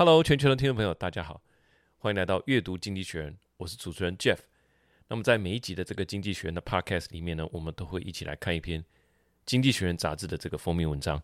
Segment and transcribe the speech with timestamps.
[0.00, 1.42] Hello，全球的听众朋友，大家好，
[1.98, 4.38] 欢迎来到阅读经济学人，我是主持人 Jeff。
[5.08, 8.82] 那么在每一集的这个经济学人的 Podcast 里面呢，我们都会一起来看一篇
[9.44, 11.22] 经济学人杂志的这个封面文章。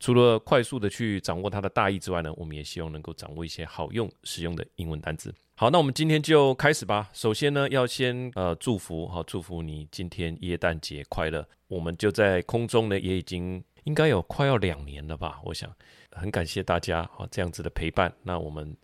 [0.00, 5.30] 除了快速的去掌握它的大意之外呢，我们也希望能够掌握一些好用、实用的英文单词。
[5.56, 7.10] 好，那我们今天就开始吧。
[7.12, 11.46] 首先呢，要先呃祝福哈，祝福你今天耶诞节快乐。
[11.68, 15.70] 我们就在空中呢，也已经应该有快要两年了吧，我想。
[16.14, 18.12] 很感谢大家啊，这样子的陪伴。
[18.22, 18.76] 那我们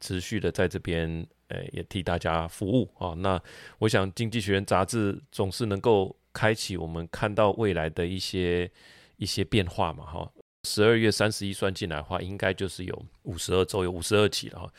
[0.00, 3.14] 持续的在这边，呃，也替大家服务啊。
[3.14, 3.40] 那
[3.78, 8.70] 我想，《经济学人》杂志总是能够开启我们看到未来的一些
[9.16, 10.30] 一些变化嘛，哈。
[10.64, 14.72] 十二月三十一算进来的话，应该就是有五十二周，有五十二期了哈。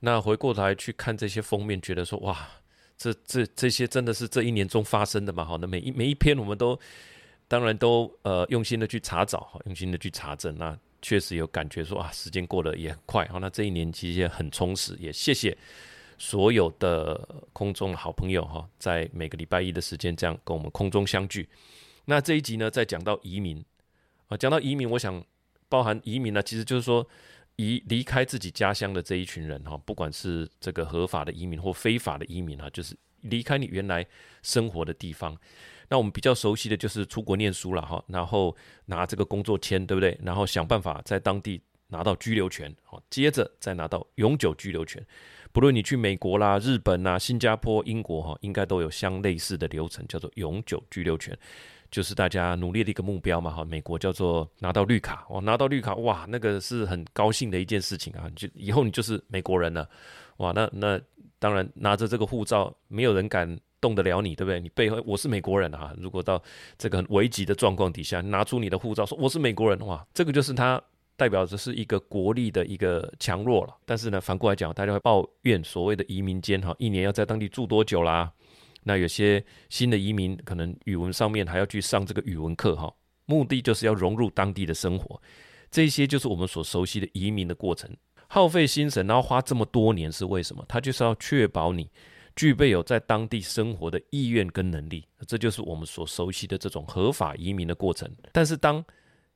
[0.00, 2.48] 那回过头来去看这些封面，觉得说哇，
[2.96, 5.44] 这这这些真的是这一年中发生的嘛？
[5.44, 6.78] 哈，那每一每一篇我们都
[7.48, 10.78] 当然都呃用心的去查找，哈，用心的去查证那。
[11.04, 13.26] 确实有感觉说啊，时间过得也很快。
[13.26, 15.54] 好，那这一年其实也很充实，也谢谢
[16.16, 21.46] 所有的空中好朋友哈，在每个礼拜一的时间这样跟我们空中相聚。
[22.06, 23.62] 那这一集呢，再讲到移民
[24.28, 25.22] 啊，讲到移民，我想
[25.68, 27.06] 包含移民呢，其实就是说
[27.56, 34.06] 移离开自己家乡的这一群人哈，不管是这个合法的移民或非法的移民哈，就是离开你原来
[34.42, 35.36] 生活的地方。
[35.88, 40.18] 那我们比较熟悉的就是出国念书了哈，然后拿这个工作签，对不对？
[40.22, 45.04] 然后想办法在当地拿到居留权，好，接着再拿到永久居留权。
[45.52, 51.36] 不论你去美国啦、日本啦、新加坡、英国哈，应该都有相类似的流程，叫做永久居留权，
[51.92, 53.64] 就是大家努力的一个目标嘛哈。
[53.64, 59.88] 美国叫做拿到绿卡，哇，拿到绿卡，哇，那个是很高兴的一件事情啊，就以后你就是美国人了，
[60.38, 61.00] 哇，那那
[61.38, 63.56] 当然拿着这个护照，没有人敢。
[63.84, 64.58] 动得了你，对不对？
[64.58, 65.94] 你背后我是美国人啊！
[65.98, 66.42] 如果到
[66.78, 70.82] 这个很危急的状况底下，拿出你的护照说我是美国人，的话，这个就是它
[71.18, 73.76] 代表着是一个国力的一个强弱了。
[73.84, 78.32] 但是呢，反过来讲，大家会抱怨所谓的移民监哈，一年要在当地住多久啦？
[78.84, 82.90] 那有些新的移民可能语文上面还要去上这个语文课哈，
[83.26, 85.20] 目的就是要融入当地的生活。
[85.70, 87.94] 这些就是我们所熟悉的移民的过程，
[88.28, 90.64] 耗费心神，然后花这么多年是为什么？
[90.66, 91.90] 他就是要确保你。
[92.36, 98.10] 具备有在当地生活的意愿跟能力，这就是我们所熟悉的这种合法移民的过程。
[98.32, 98.84] 但是，当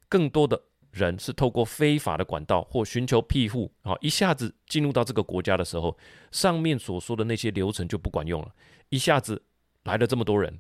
[0.09, 0.61] 更多的
[0.91, 5.97] 人是透过非法的管道或寻求庇护啊，一下子进入到这个国家的时候，
[6.33, 8.53] 上面所说的那些流程就不管用了。
[8.89, 9.41] 一下子
[9.85, 10.59] 来了这么多人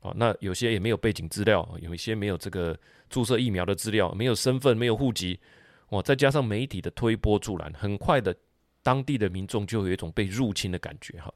[0.00, 5.40] 啊，那有些也没有背景资料，有一些没有这个注射疫苗的资料，没有身份，没有户籍，
[5.90, 8.36] 哇，再加上媒体的推波助澜，很快的。
[8.82, 11.30] 当地的民众就有一种被入侵的感觉，哈，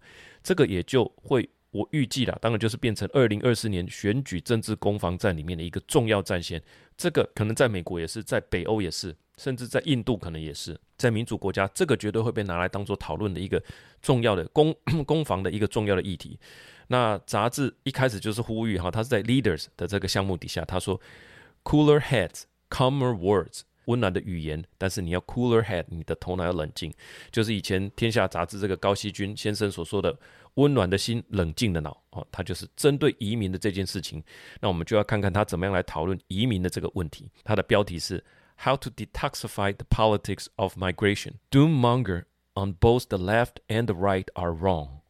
[0.44, 6.62] 这个也就会我预计了，当然就是变成二零二四年选举政治攻防战里面的一个重要战线。
[6.96, 13.60] 这个可能在美国也是，在北欧也是，甚至在印度可能也是，在民主国家，这个绝对会被拿来当做讨论的一个
[14.00, 14.72] 重要的攻
[15.04, 16.38] 攻防的一个重要的议题。
[16.88, 21.00] 那杂志一开始就是呼吁哈，他是在 Leaders 的这个项目底下，他说
[21.64, 23.62] Cooler heads, calmer words。
[23.86, 26.92] 温暖的语言，但是你要 cooler head，你的头脑要冷静，
[27.30, 30.16] 就是以前天下杂志这个高希君先生所说的
[30.54, 34.22] “温暖的心，冷静的脑”哦，他就是针对移民的这件事情。
[34.60, 37.30] 那我们就要看看他怎么样来讨论移民的这个问题。
[37.42, 38.24] 他的标题是
[38.62, 41.34] “How to detoxify the politics of migration.
[41.50, 42.24] Doommonger
[42.54, 45.03] on both the left and the right are wrong.”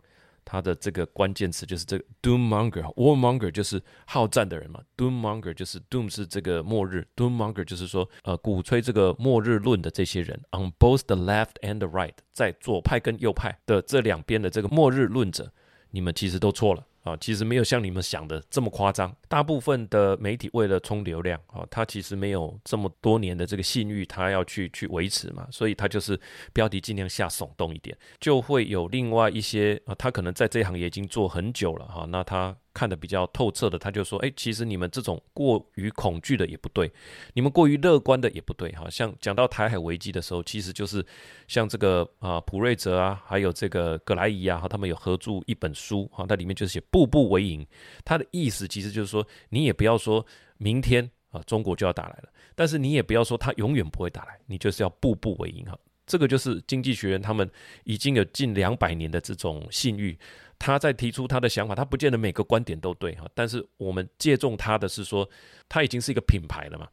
[0.45, 15.53] 他的这个关键词就是这个 doommonger，warmonger 就是好战的人嘛，doommonger 就是 doom 是这个末日，doommonger 就是说呃鼓吹这个末日论的这些人，on both the left and the right，在左派跟右派的这两边的这个末日论者，
[15.91, 16.87] 你们其实都错了。
[17.05, 19.15] 啊，其实没有像你们想的这么夸张。
[19.29, 26.19] 大部分的媒体为了冲流量，啊，他其实没有这么多年的这个信誉，他要去去维持嘛，所以他就是
[26.53, 32.57] 标题尽量下耸动一点，就会有另外一些啊，他可能在这一行业已经做很久了哈，那他。
[32.75, 36.93] 看得比较透彻的，他就说：“哎，其实你们这种过于恐惧的也不对，
[37.33, 38.71] 你们过于乐观的也不对。
[38.73, 41.07] 哈，像讲到台海危机的时候，其实就是
[41.47, 47.65] 像这个啊，普瑞泽啊，还有这个格莱伊啊，他们有合著一本书，哈，它里面就是写‘步步为营’。
[48.05, 50.27] 他的意思其实就是说，你也不要说
[50.59, 55.65] 明天啊，中国就要打来了，但是你也不要说他永远不会打来，你就是要步步为营。
[55.67, 57.49] 哈，这个就是经济学人他们
[57.85, 60.19] 已经有近两百年的这种信誉。”
[60.59, 65.29] 他在提出他的想法，他不见得每个观点都对哈，但是我们借重他的是说，
[65.69, 66.89] 他已经是一个品牌了嘛，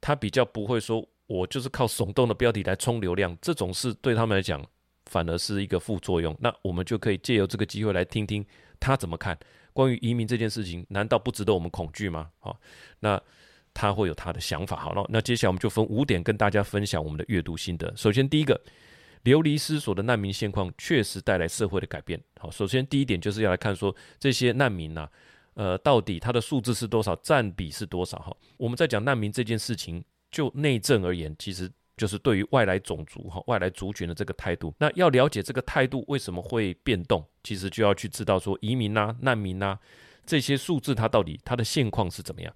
[0.00, 4.62] 他比较不会说我就是靠耸动的标题来冲流量，这种事对他们来讲
[5.06, 6.36] 反而是一个副作用。
[6.40, 8.44] 那我们就可以借由这个机会来听听
[8.78, 9.38] 他怎么看
[9.72, 12.30] 关于移民这件事情，难道不值得我们恐惧吗？
[12.40, 12.58] 好，
[13.00, 13.18] 那
[13.72, 14.76] 他会有他的想法。
[14.76, 17.90] 好了，那接下来我们就分五点跟大家分享我们的阅读心得。
[17.96, 18.60] 首先第一个。
[19.24, 22.18] 流离失所的难民现况确实带来社会的改变。
[22.38, 25.08] 好，首先第一点就是要来看说这些难民呐，
[25.54, 28.18] 呃，到底他的数字是多少，占比是多少？
[28.18, 34.74] 哈，我们在讲难民这件事情，就内政而言，其实就是对于外来种族哈、外来族群的这个态度。
[34.78, 39.78] 那要了解这个态度为什么会变动，其实就要去知道说移民呐、难民呐
[40.26, 42.54] 这些数字，它到底它的现况是怎么样？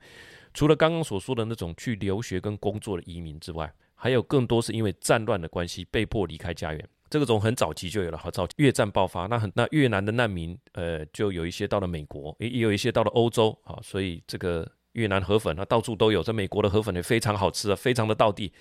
[0.53, 8.17] 除了刚刚所说的那种去留学跟工作的移民之外，还有更多是因为战乱的关系被迫离开家园，这个种很早期就有了。
[8.17, 16.23] 好，早越战爆发，那很那越南的难民，呃，就有一些到了美国，也也有一些到了欧洲，啊，所以这个越南河粉啊，到处都有。
[16.23, 18.53] 在美国的河粉也非常好吃啊，非常的道地。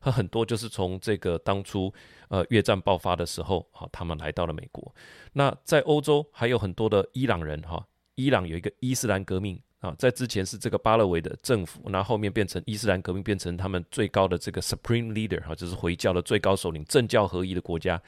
[0.00, 1.92] 和很多就是从这个当初
[2.28, 4.92] 呃越战爆发的时候，啊，他们来到了美国。
[5.34, 9.60] 那在欧洲还有很多的伊朗人哈，伊朗有一个伊斯兰革命。
[9.80, 18.00] 啊，在之前是这个巴勒维的政府，那后面变成伊斯兰革命，变成他们最高的这个 Supreme Leader 哈，就是回教的最高首领，政教合一的国家。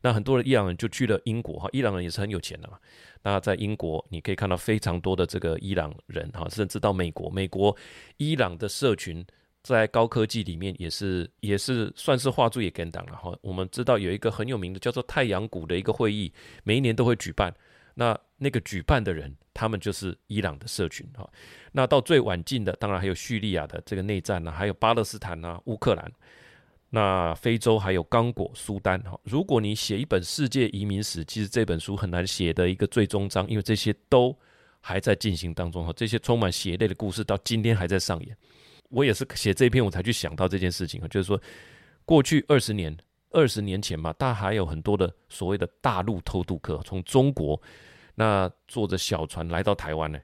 [0.00, 2.76] 那很多的伊朗人就去了英国哈，伊朗人也是很有钱的嘛。
[3.22, 7.76] 那在英国你可以看到非常多的这个伊朗人哈，甚至到美国，美国
[8.16, 9.24] 伊朗的社群
[9.62, 13.32] 在高科技里面也是也是算是画作也跟党了哈。
[13.42, 16.32] 我们知道有一个很有名的叫做太阳谷的一个会议，
[16.64, 17.54] 每一年都会举办。
[17.94, 21.28] 那那个举办的人，他们就是伊朗的社群哈。
[21.72, 26.12] 那到最晚近的，当然还有叙利亚的这个内战呢，还有巴勒斯坦啊、乌克兰。
[26.90, 29.18] 那非洲还有刚果、苏丹哈。
[29.24, 34.36] 如果你写一本世界移民史，其实这本书很难写的一个最终章，因为这些都
[34.80, 35.92] 还在进行当中哈。
[35.96, 38.36] 这些充满血泪的故事到今天还在上演。
[38.90, 41.40] 我也是写这篇，我才去想到这件事情哈，就是说
[42.04, 42.96] 过去二十年。
[43.34, 47.58] 二十年前嘛，大家还有很多的所谓的大陆偷渡客从中国
[48.14, 50.18] 那坐着小船来到台湾呢。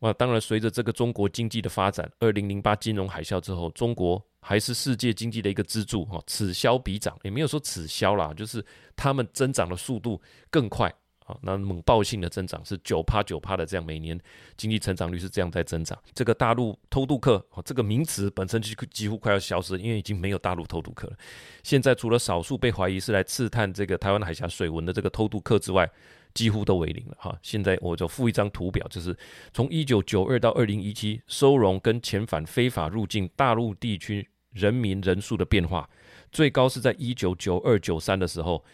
[0.00, 8.64] 哇，当然随着这个中国经济的发展，二零零八金融海啸之后，中国还是世界经济的一个支柱哈，此消彼长，也没有说此消啦，就是
[8.96, 10.20] 他们增长的速度
[10.50, 10.92] 更快。
[11.24, 14.20] 啊，那猛爆性的增长是九趴九趴的，这样每年
[14.56, 15.96] 经济成长率是这样在增长。
[16.12, 21.16] 这个大陆偷渡客，这个名词本身就几乎快要消失，因为已经没有大陆偷渡客了。
[21.62, 25.88] 现在除了少数被怀疑是来刺探这个台湾海峡水文的这个偷渡客之外，
[26.34, 27.16] 几乎都为零了。
[27.18, 29.16] 哈，现在我就附一张图表，就是
[29.52, 35.88] 从一九九二到二零一七收容跟遣返非法入境大陆地区人民人数的变化，
[36.30, 38.64] 最高是在一九九二九三的时候。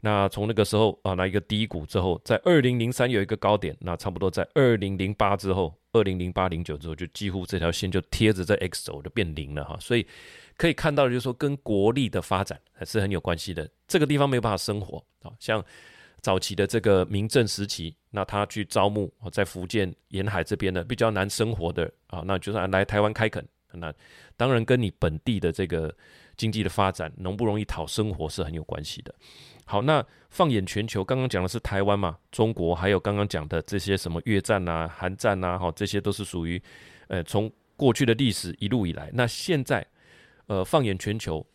[0.00, 9.76] 那从那个时候啊，那一个低谷之后，在二零零三有一个高点，那差不多在二零零八之后，二零零八零九之后，就几乎这条线就贴着在 X 轴就变零了哈。
[9.80, 10.06] 所以
[10.56, 13.68] 可以看到，就是说跟国力的发展还是很有关系的。
[13.88, 15.64] 这个地方没有办法生活啊，像
[16.20, 23.92] 早期的这个明郑时期，那他去招募在福建沿海这边的比较难生活的啊，那就是来台湾开垦，那
[24.36, 25.94] 当然跟你本地的这个
[26.36, 29.14] 经济的发展，容不容易讨生活是很有关系的。
[29.64, 36.60] 好，那放眼全球，刚刚讲的是台湾嘛，中国还有刚刚讲的这些什么越战啊、韩战啊，哈，这些都是属于，
[37.08, 39.10] 呃，从过去的历史一路以来。
[39.12, 39.86] 那现在，
[40.46, 41.46] 呃，放眼全球，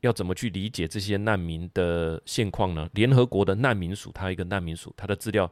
[0.00, 2.88] 要怎么去理解这些难民的现况呢？
[2.92, 5.50] 联合国的难民署，它一个难民署，它的资料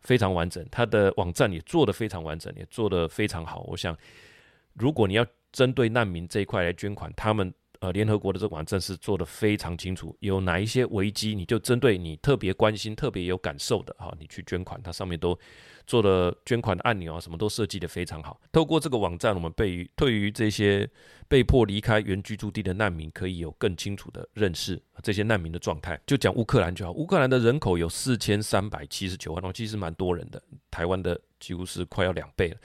[0.00, 3.62] 非常完整，它的网站也做得非常完整，也做得非常好。
[3.68, 3.96] 我想，
[4.74, 7.52] 如果你要针对难民这一块来捐款，他们。
[7.80, 15.34] 呃，联合国的这个网站是做得非常清楚，有哪一些危机，你就针对你特别关心、特别有感受的哈，你去捐款，它上面都
[15.90, 18.40] 做了捐款的按钮啊，什么都设计得非常好。
[18.52, 20.88] 透过这个网站，我们对于对于这些
[21.26, 26.00] 被迫离开原居住地的难民，可以有更清楚的认识这些难民的状态。
[26.06, 32.56] 就讲乌克兰就好，乌克兰的人口有四千三百七十九万，哦，其实蛮多人的，台湾的几乎是快要两倍了。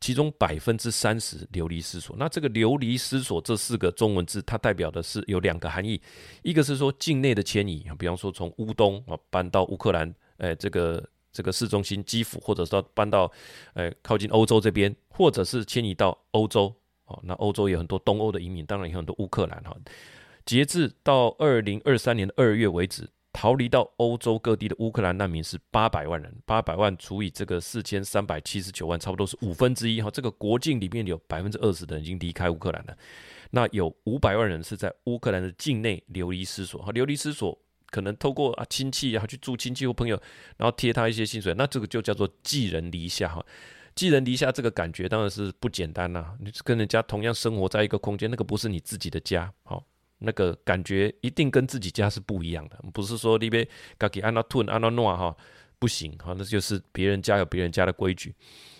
[0.00, 6.02] 其中百分之三十流离失所，那这个流离失所这四个中文字，它代表的是有两个含义，
[6.42, 13.30] 一个是说境内的迁移，比方说从乌东啊搬到乌克兰，哎，这个这个市中心基辅，或者说搬到
[13.74, 16.74] 哎靠近欧洲这边，或者是迁移到欧洲，
[17.06, 19.76] 哦，那欧洲有很多东欧的移民，当然有很多乌克兰哈。
[20.44, 23.08] 截至到二零二三年的二月为止。
[23.34, 30.10] 逃离到欧洲各地的乌克兰难民是八百万人，八百万除以这个四千三百七十九万，差不多是五分之一哈。
[30.10, 32.94] 这个国境里面有百分之二十的人已经离开乌克兰了，
[33.50, 36.92] 那有五百万人是在乌克兰的境内流离失所哈。
[36.92, 37.58] 流离失所
[37.92, 40.20] 可能透过啊亲戚啊去住亲戚或朋友，
[40.56, 43.44] 然后贴他一些薪水，那这个就叫做寄人篱下哈。
[43.94, 49.84] 寄人篱下这个感觉当然是不简单呐，你跟人家同样生活在一个空间，那个不是你自己的家，好。
[50.24, 53.64] 那个感觉一定跟自己家是不一样的，不是说你别
[53.98, 55.36] 自己按那吞按那诺哈
[55.80, 58.32] 不行哈，那就是别人家有别人家的规矩。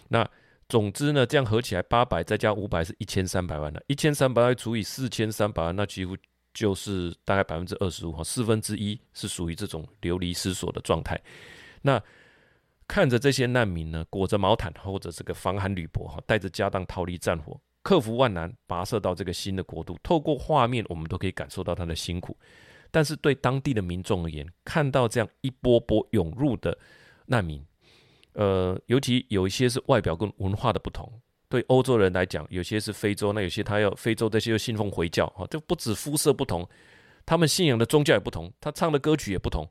[0.06, 0.24] 那
[0.68, 6.16] 总之呢，这样合起来八百再加五百是一千三百万了，一千三百万除以四千三百万，那几乎
[6.52, 11.20] 就是大概百分之二十五哈，四分之一是属于这种流离失所的状态。
[11.82, 12.02] 那
[12.86, 19.98] 看着这些难民呢，裹着毛毯或者这个防寒铝箔哈，带着家当逃离战火，克服万难，跋涉到这个新的国度。
[20.02, 22.36] 透过画面，我们都可以感受到他的辛苦。
[22.90, 26.76] 但是对当地的民众而言，看到这样一波波涌入的
[27.26, 27.64] 难民，
[28.34, 31.10] 呃，尤其有一些是外表跟文化的不同。
[31.52, 36.66] 对欧洲人来讲，有些是非洲，那有些他要非洲这些又信奉回教，哈，这不止肤色不同，
[37.26, 39.68] 他们信仰的宗教也不同，他唱的歌曲也不同，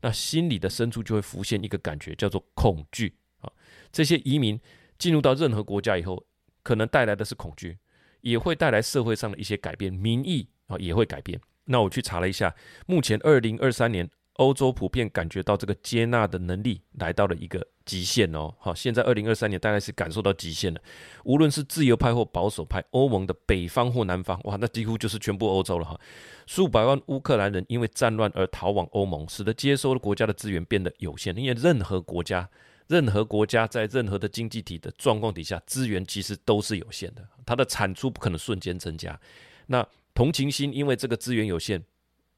[0.00, 3.52] 那心里的深处就会浮现一个感觉，叫做恐惧啊。
[3.92, 4.60] 这些移民
[4.98, 6.26] 进入到任何国家以后，
[6.64, 7.78] 可能带来的是恐惧，
[8.22, 11.40] 也会带来社会上的一些改变，民意啊也会改变。
[11.66, 12.52] 那我去查了一下，
[12.86, 14.10] 目前二零二三年。
[14.40, 18.54] 欧洲普遍感觉到这个接纳的能力来到了一个极限哦。
[18.58, 20.80] 好，现在二零二三年大概是感受到极限了。
[21.24, 26.00] 无论是自由派或保守派，欧盟的北方或南方，哇，那几乎就是全部欧洲了哈。
[26.46, 31.36] 数百万乌克兰人因为战乱而逃往欧盟，使得接收的国家的资源变得有限。
[31.36, 32.48] 因为任何国家，
[32.86, 39.20] 任何国家在任何的经济体的状况底下，资源其实都是有限的，它的产出不可能瞬间增加。
[39.66, 41.84] 那同情心因为这个资源有限。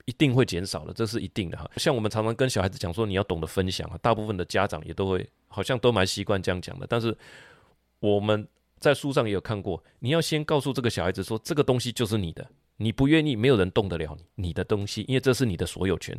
[0.04, 1.71] 一定会减少的，这是一定的哈。
[1.76, 3.99] 像我们常常跟小孩子讲说，你要懂得分享啊。
[4.02, 6.87] 大部分的家长也都会，好像都蛮习惯这样讲的。
[6.88, 7.16] 但是
[8.00, 8.47] 我们
[8.78, 16.18] 在书上也有看过，你要先告诉这个小孩子说，这个东西就是你的，你不愿意，没有人动得了你你的东西，因为这是你的所有权。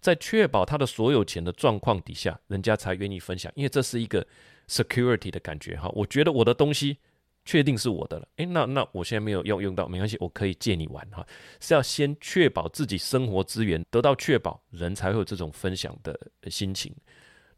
[0.00, 4.26] 在确保他的所有权的状况底下，人家才愿意分享，因为这是一个
[4.68, 5.88] security 的感觉哈。
[5.94, 6.98] 我觉得我的东西。
[7.44, 11.26] 确定是我的了，诶，那那我现在没有用用到，没关系，我可以借你玩哈。
[11.60, 16.18] 是要先确保自己生活资源得到确保，人才会有这种分享的
[16.50, 16.94] 心情。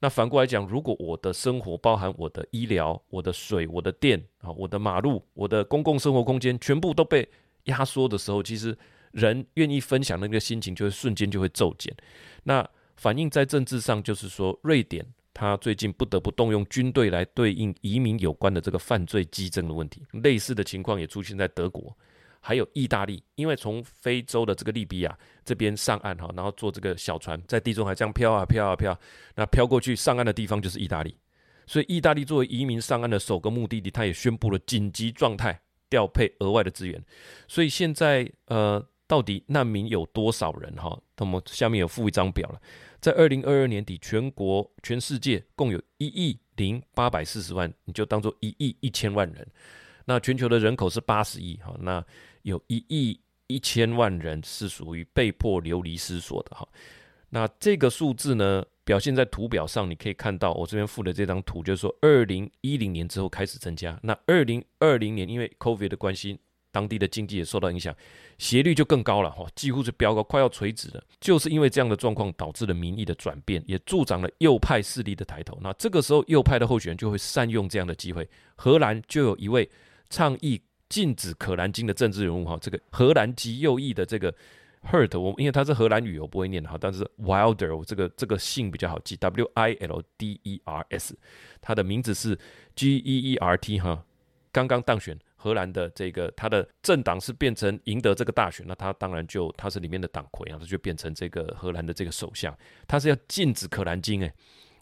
[0.01, 7.29] 那反过来讲，如果我的生活包含我的医疗、我的水、我的电啊、我的马路、我的公共生活空间全部都被
[7.65, 8.77] 压缩的时候，其实
[9.13, 11.95] 人愿意分享的那个心情就会瞬间就会骤减。
[12.43, 15.07] 那反映在政治上，就是说瑞典。
[15.39, 21.95] 他最近不得不动用军队来对应移民有关的这个犯罪激增的问题，类似的情况也出现在德国，
[22.41, 23.23] 还有意大利。
[23.35, 28.99] 因为从非洲的这个利比亚这边上岸哈，然后坐这个小船在地中海这样飘啊飘啊飘，
[29.35, 31.15] 那飘过去上岸的地方就是意大利，
[31.67, 36.99] 所以意大利作为移民上岸的首个目的地，他也宣布了紧急状态，调配额外的资源。
[37.47, 40.99] 所以现在呃，到底难民有多少人哈？
[41.19, 42.59] 那么下面有附一张表了。
[43.01, 49.47] 在二零二二年底，全国、全世界共有一亿零八百四十万，你就当做一亿一千万人。
[50.05, 52.05] 那全球的人口是八十亿，哈，那
[52.43, 56.67] 有一亿一千万人是属于被迫流离失所的，哈。
[57.31, 63.99] 那这个数字呢，表现在图表上，你可以看到，我这边附的这张图，就是说二零一零年之后开始增加。
[64.03, 66.39] 那二零二零年因为 COVID 的关系。
[66.77, 67.97] 当地的经济也受到影响，
[68.37, 71.03] 斜率就更高了哈，几乎是飙高，快要垂直了。
[71.19, 75.59] 就是因为这样的状况，导致了民意的转变，也助长了右派势力的抬头。
[75.63, 78.29] 那这个时候，右派的候选人就会善用这样的机会。
[78.57, 79.67] 荷兰就有一位
[80.11, 84.31] 倡议禁止可兰经的政治人物哈，这个荷兰极右翼的这个
[84.91, 91.17] Hert，我因为他是荷兰语，我不会念哈，但是 Wilder 这个这个姓比较好记，W I L D E R S，
[91.63, 92.39] 他的名字是
[92.75, 94.05] G E E R T 哈，
[94.53, 95.19] 刚刚当选。
[95.47, 102.53] 荷兰的这个他的政党是变成赢得这个大选，那他当然就他是里面的党魁啊，他就变成这个荷兰的这个首相。
[102.89, 104.33] 他是要禁止可兰经诶。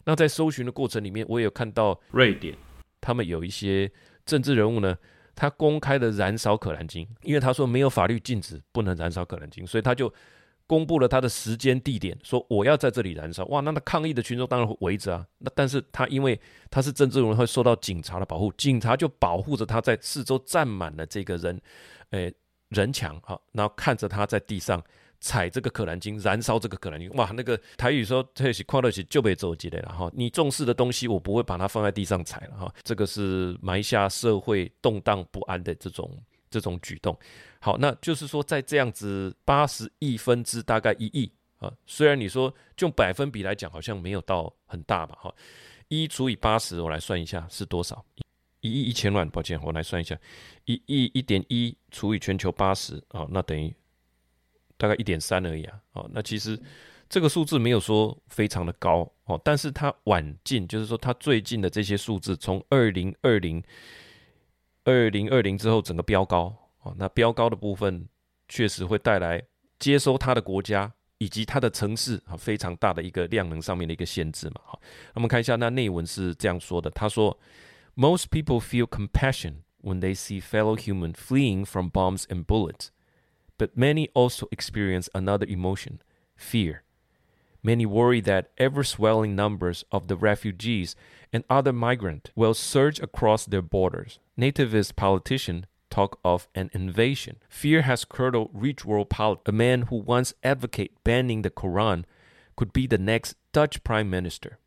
[0.05, 2.57] 那在搜寻的过程里面，我也有看到瑞典
[2.99, 3.91] 他们有一些
[4.25, 4.97] 政治人物呢，
[5.35, 10.11] 他公开的燃烧可兰经，因为他说没有法律禁止不能燃烧可兰经，所以他就。
[10.67, 13.45] 公布了他的时间地点，说我要在这里燃烧。
[13.45, 15.25] 哇，那他抗议的群众当然会围着啊。
[15.37, 16.39] 那但是他因为
[16.71, 21.61] 他是政治人物，会受到警察的保护，警察就保护着他在四周站满了这个人，
[22.09, 22.33] 诶、
[22.69, 24.81] 人墙哈，然后看着他在地上
[25.19, 27.09] 踩这个可兰经，燃烧这个可兰经。
[27.11, 30.11] 哇，那个台语说这是快乐起就被走进来了哈。
[30.13, 32.73] 你重视的东西，我不会把它放在地上踩了哈。
[32.81, 36.09] 这个是埋下社会动荡不安的这种。
[36.55, 37.19] 这种举动，
[37.59, 45.35] 好，那就是说，在这样子八十亿分之大概一亿啊，虽然你说就百分比来讲，好像没有到很大吧，哈，
[45.89, 48.05] 一除以八十，我来算一下是多少？
[48.61, 50.17] 一亿一千万，抱歉，我来算一下，
[50.63, 53.75] 一亿一点一除以全球八十啊，那等于
[54.77, 56.57] 大概一点三而已啊，哦，那其实
[57.09, 63.61] 这个数字没有说非常的高哦，但是它晚近，就是说它最近的这些数字，从二零二零。
[64.85, 68.07] 二零二零之后，整个飙高啊，那飙高的部分
[68.47, 69.43] 确实会带来
[69.77, 74.61] 接收它的国家以及它的城市啊非常大的一个量能上面的一个限制嘛。
[74.63, 77.37] 好，那我们看一下那内文是这样说的，他说
[77.95, 82.89] ：“Most people feel compassion when they see fellow human fleeing from bombs and bullets,
[83.57, 85.97] but many also experience another emotion,
[86.37, 86.84] fear.
[87.65, 90.95] Many worry that ever swelling numbers of the refugees
[91.33, 94.19] and other migrants will surge across their borders.
[94.39, 97.37] Nativist politicians talk of an invasion.
[97.49, 99.49] Fear has curdled rich world politics.
[99.49, 102.03] A man who once advocated banning the Quran
[102.55, 104.59] could be the next Dutch prime minister.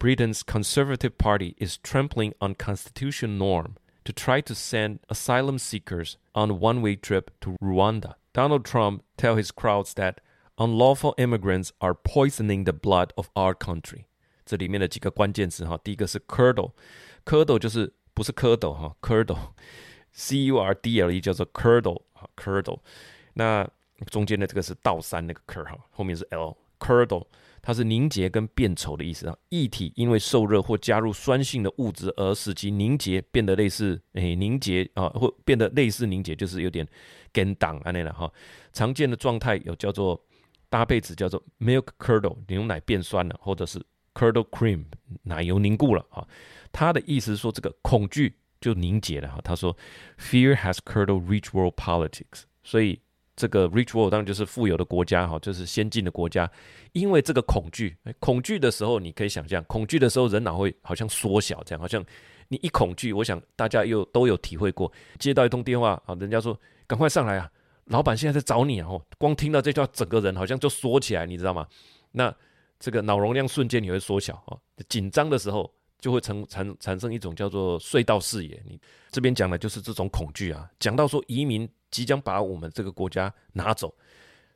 [0.00, 6.50] Britain's Conservative Party is trampling on constitutional norm to try to send asylum seekers on
[6.50, 8.16] a one-way trip to Rwanda.
[8.32, 10.20] Donald Trump tell his crowds that
[10.62, 14.04] unlawful immigrants are poisoning the blood of our country。
[14.46, 22.78] 这里面的几个关键词哈，第一个是 curdle，curdle 就是不是蝌蚪哈，curdle，c u r d l e 叫做 curdle 哈，curdle。
[23.34, 23.68] 那
[24.06, 27.26] 中间的这个是倒三那个 cur 哈，后面是 l，curdle。
[27.64, 29.38] 它是凝结跟变稠的意思啊。
[29.50, 36.84] 液体因为受热或加入酸性的物质而使其凝结，变得类似诶、凝结啊，或变得类似凝结，就是有点
[37.32, 38.28] 跟挡啊那了哈。
[38.72, 40.20] 常见的状态有叫做
[40.72, 43.78] 搭配词叫做 milk curdle 牛奶变酸了，或者是
[44.14, 44.86] curdle cream
[45.24, 46.26] 奶油凝固了啊。
[46.72, 49.38] 他的意思是说这个恐惧就凝结了哈。
[49.44, 49.76] 他说
[50.18, 52.98] fear has curdled rich world politics，所以。
[53.34, 56.48] 这个 rich world 当然就是富有的国家哈，就是先进的国家。
[56.92, 62.04] 因为这个恐惧，恐惧的时候，你可以想象，恐惧的时候人脑会好像缩小，这样好像
[62.48, 67.50] 你一恐惧，我想大家又都有体会过，接到一通电话啊，人家说赶快上来啊，
[67.86, 71.66] 老板现在在找你啊，光听到这句话，整个人好像就缩起来，你知道吗？
[72.10, 72.34] 那
[72.78, 74.56] 这个脑容量瞬间你会缩小啊，
[74.88, 78.62] 紧张的时候就会产产产生一种叫做隧道视野。
[78.66, 81.68] 你这边讲的就是这种恐惧啊，讲到说移民。
[81.92, 83.94] 即将把我们这个国家拿走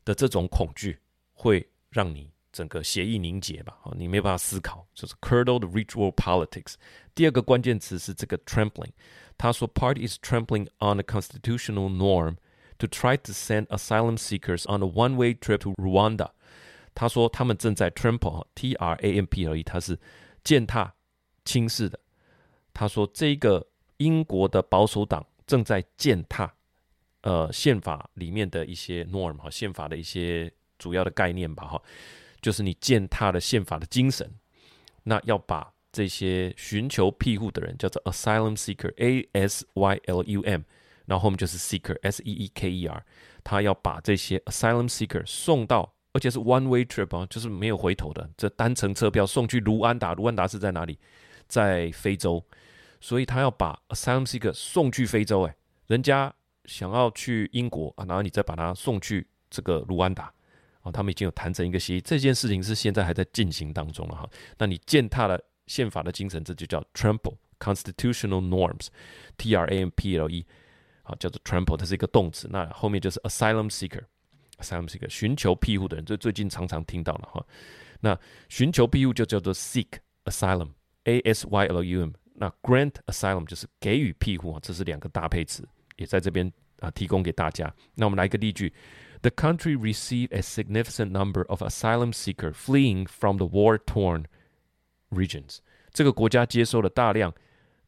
[0.03, 0.97] 的这种恐惧，
[1.33, 3.77] 会让你整个血液凝结吧？
[3.83, 6.73] 啊你没办法思考，就是 curdled ritual politics。
[7.13, 8.89] 第二个关键词是这个 trampling。
[9.37, 12.37] 他说，Party is trampling on a constitutional norm
[12.77, 16.29] to try to send asylum seekers on a one-way trip to Rwanda。
[16.93, 19.99] 他说他们正在 trample，T R A M P L E，他是
[20.43, 20.93] 践踏、
[21.45, 21.99] 轻视的。
[22.73, 26.53] 他说这个英国的保守党正在践踏。
[27.21, 31.81] 呃，宪法里面的一些 norm 哈，宪法的一些主要的概念吧哈，
[32.39, 34.31] 就是你践踏了宪法的精神，
[35.03, 40.61] 那要把这些寻求庇护的人叫做 asylum seeker，A S Y L U M，
[41.07, 43.03] 然后后面就是 seeker，S E E K E R，
[43.43, 50.99] 他要把这些 asylum seeker 送到，而且是 one way trip 啊，就是没有回头的，这单程车票送去卢安达，卢安达是在哪里？
[51.47, 52.45] 在非洲，
[53.01, 55.55] 所以他要把 asylum seeker 送去非洲，哎，
[55.87, 56.31] 人家。
[56.65, 60.29] 想要去英国啊，然后你再把他送去这个卢安达
[60.81, 64.29] 啊，他们已经有谈成一个协议，这件事情是现在还在进行当中了哈。
[64.57, 70.45] 那你践踏了宪法的精神，这就叫 trample constitutional norms，T R A M P L E，
[71.07, 72.49] 好，叫做 trample，它是一个动词。
[72.51, 77.45] 那后面就是 asylum seeker，asylum seeker 寻求庇护的人，这最近常常听到了哈。
[78.01, 79.87] 那寻求庇护就叫做 seek
[80.25, 82.11] asylum，A S Y L U M。
[82.33, 85.65] 那 grant asylum 就是给予庇护啊，这是两个搭配词。
[85.95, 87.73] 也在这边啊，提供给大家。
[87.95, 88.73] 那我们来一个例句
[89.21, 94.25] ：The country received a significant number of asylum seeker fleeing from the war-torn
[95.09, 95.59] regions。
[95.91, 97.33] 这个国家接收了大量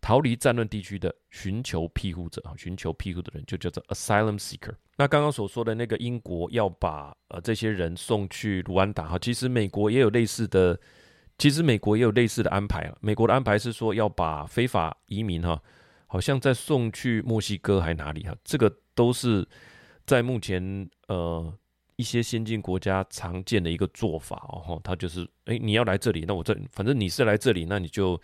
[0.02, 4.74] 逃离战乱地区的寻求庇护者啊，寻求庇护的人就叫做 asylum seeker。
[4.98, 10.80] 那刚刚所说的那个英国要把呃这些人送去卢安达哈，其实美国也有类似的，
[11.38, 12.96] 其实美国也有类似的安排啊。
[13.02, 15.62] 美国的安排是说要把非法移民哈。
[16.12, 18.36] 好像在送去墨西哥还哪里哈？
[18.44, 19.48] 这个都是
[20.08, 21.54] 在目前呃
[21.98, 24.82] 一些先进国家常见的一个做法哦。
[24.84, 28.20] 他就是哎，你要来这里，那我这反正你是来这里，那你就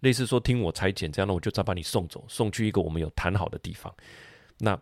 [0.00, 3.92] 类似说听我差遣这样，那我就再把你送走，送去一个我们有谈好的地方。
[4.58, 4.80] 那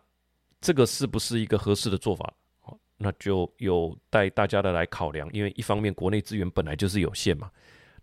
[0.61, 2.33] 这个是不是一个合适的做法？
[2.97, 5.29] 那就有待大家的来考量。
[5.31, 7.51] 因为一方面国内资源本来就是有限嘛，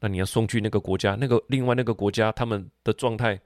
[0.00, 3.40] 那你要送去那个国家，那个另外那个国家他们的状态。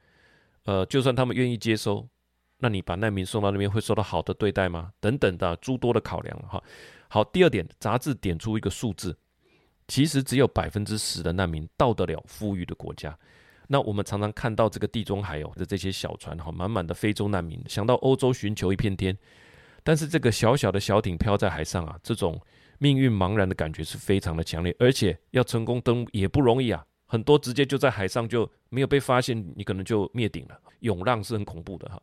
[0.65, 2.07] 呃，就算他们愿意接收，
[2.59, 4.93] 那你把难民送到那边会受到好的对待吗？
[5.01, 6.63] 等等的诸多的考量哈。
[7.09, 9.17] 好，第二点，杂志点出一个数字，
[9.87, 13.19] 其实只有百分之十的难民到得了富裕的国家。
[13.69, 19.17] 那我们常常看到这个地中海哦的这些小船哈，满满的非洲难民想到欧洲寻求一片天，
[19.85, 22.41] 但是这个小小的小艇漂在海上啊，这种
[22.79, 26.85] 命运茫然的感觉是非常的强烈，而且要成功登也不容易啊。
[27.07, 30.59] 很多直接就在海上就没有被发现，你可能就灭顶了。
[30.81, 32.03] 涌浪是很恐怖的哈，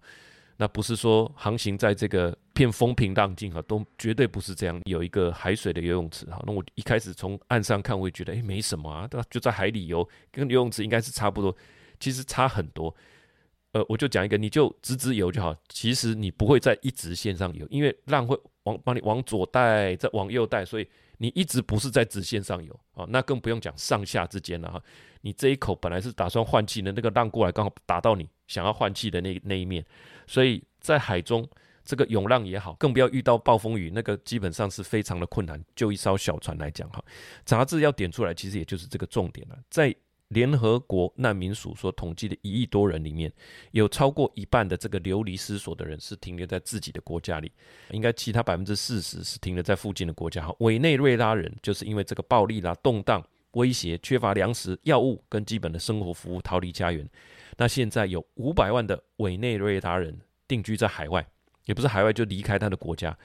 [0.58, 4.82] 那不是说航行在这个片风平浪静哈，都绝对不是这样。
[4.86, 11.56] 有一个海水的游泳池哈，那我一开始从岸上看，我会觉得诶没什么啊，对吧就在海里游，跟游泳池应该是差不多，
[12.00, 12.96] 其实差很多。
[13.74, 15.54] 呃，我就讲一个，你就直直游就好。
[15.68, 20.88] 其实你不会在一直线上游，因为浪会往把你往左带，再往右带，所以
[21.18, 24.82] 你一直不是在直线上游啊、那更不用讲上下之间了哈。
[25.20, 29.84] 你这一口本来是打算换气的，那个浪过来刚好打到你想要换气的那那一面，
[30.28, 31.48] 所以在海中
[31.84, 35.64] 这个涌浪也好，更不要遇到暴风雨，那个基本上是非常的困难。
[35.76, 37.04] 就一艘小船来讲哈，
[37.46, 39.96] 杂志要点出来，其实也就是这个重点了，在。
[40.30, 43.32] 联合国难民署所统计的一亿多人里面，
[43.72, 47.52] 有超过一半的这个流离失所的人是停留在自己的国家里，
[47.92, 50.44] 应该其他百分之四十是停留在附近的国家。
[50.44, 53.24] 哈，委内瑞拉人就是因为这个暴力啦、动荡、
[53.56, 57.06] 威胁、缺乏粮食、药物跟基本的生活服务逃离家园。
[57.58, 61.26] 那现在有五百万的委内瑞拉人定居在海外，
[61.66, 63.18] 也不是海外就离开他的国家，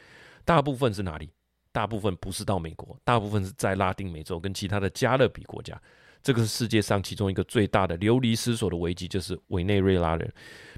[0.44, 1.30] 大部分是哪里？
[1.72, 5.80] 大部分不是到美国，大部分是在拉丁美洲跟其他的加勒比国家。
[6.22, 10.30] 这个是世界上其中一个最大的流离失所的危机，就是委内瑞拉人。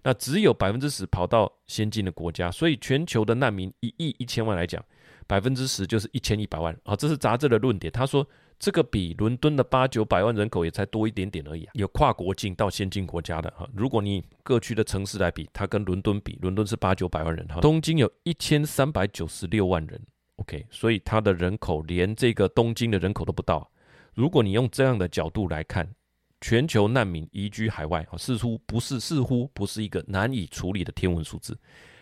[0.04, 4.84] 那只有百分之十跑到先进的国家，所以全球的难民一亿一千万来讲，
[5.26, 6.78] 百分之十就是一千一百万。
[6.84, 7.90] 啊，这是杂志的论点。
[7.92, 8.24] 他说，
[8.62, 11.72] 这个比伦敦的八九百万人口也才多一点点而已啊。
[11.75, 20.01] 有跨国境到先进国家的哈，如果你各区的城市来比，它跟伦敦比，伦敦是八九百万人哈，东京有一千三百九十六万人。
[20.37, 23.68] OK，所以它的人口连这个东京的人口都不到。
[24.14, 25.92] 如果你用这样的角度来看，
[26.40, 31.59] 全球难民移居海外啊，似乎不是似乎不是一个难以处理的天文数字。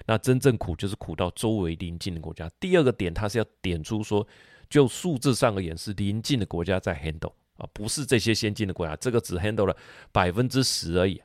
[0.06, 2.50] 那真正苦就是苦到周围邻近的国家。
[2.60, 4.26] 第二个点，它是要点出说，
[4.70, 8.96] 就数字上而言，是邻近的国家在 handle 啊，不是这些先进的国家。
[8.96, 9.76] 这个只 handle 了
[10.10, 11.20] 百分之十而已。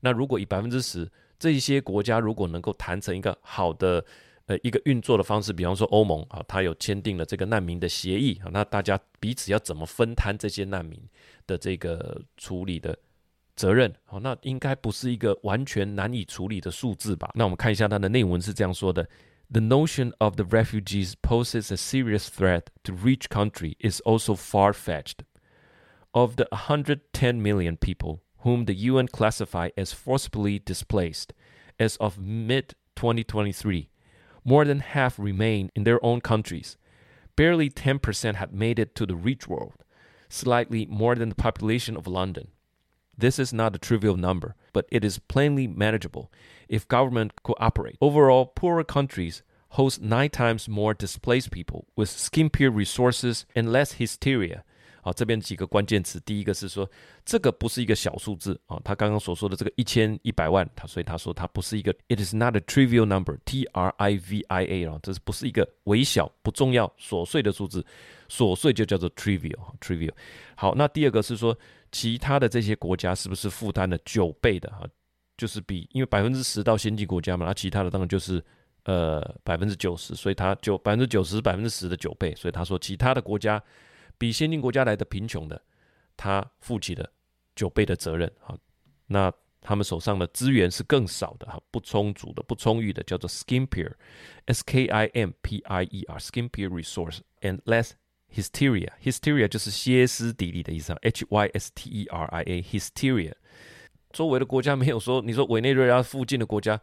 [0.00, 4.04] 那如果以百分之十，这些国家如果能够谈成一个好的。
[4.48, 10.98] 呃，一个运作的方式，比方说欧盟啊，它有签订了这个难民的协议啊，那大家彼此要怎么分摊这些难民
[11.46, 12.98] 的这个处理的
[13.56, 13.94] 责任？
[14.06, 17.30] 好，那应该不是一个完全难以处理的数字吧？
[17.34, 19.06] 那我们看一下它的内文是这样说的
[19.50, 25.24] ：The notion of the refugees poses a serious threat to each country is also far-fetched.
[26.12, 31.32] Of the 110 million people whom the UN classify as forcibly displaced
[31.78, 33.88] as of mid-2023.
[34.44, 36.76] More than half remain in their own countries.
[37.36, 39.84] Barely 10% had made it to the rich world,
[40.28, 42.48] slightly more than the population of London.
[43.16, 46.27] This is not a trivial number, but it is plainly manageable
[46.67, 47.95] if government cooperate.
[47.99, 54.61] Overall, poorer countries host nine times more displaced people with skimpier resources and less hysteria
[55.05, 56.89] 好，这边几个关键词，第一个是说
[57.25, 67.85] 这个不是一个小数字啊，他刚刚所说的这个一千一百万，他所以他说它不是一个，it is not a trivial number，T R I V I A 啊，这是不是一个微小、不重要、琐碎的数字？
[68.29, 70.13] 琐碎就叫做 trivial，trivial。
[70.55, 71.57] 好，那第二个是说
[71.92, 74.86] 其他的这些国家是不是负担了九倍的哈？
[75.36, 78.44] 就是比因为百分之十到先进国家嘛，那其他的当然就是
[78.84, 83.62] 呃百分之九十，所以它就百分之九十百分之十的九倍，所以他说其他的国家。
[84.20, 85.62] 比先进国家来的贫穷的，
[86.16, 87.08] 他负起了
[87.54, 88.28] 九倍的责任。
[88.40, 88.58] 好，
[89.06, 97.92] 那他们手上的资源是更少的，哈，不充足的、不充裕的，叫做 skimpier，s k i m p i e r，skimpier resource and less
[98.34, 103.32] hysteria，hysteria 就是歇斯底里的意思啊，h y s t e r i a，hysteria。
[104.10, 106.80] 周围的国家没有说，你说委内瑞拉附近的国家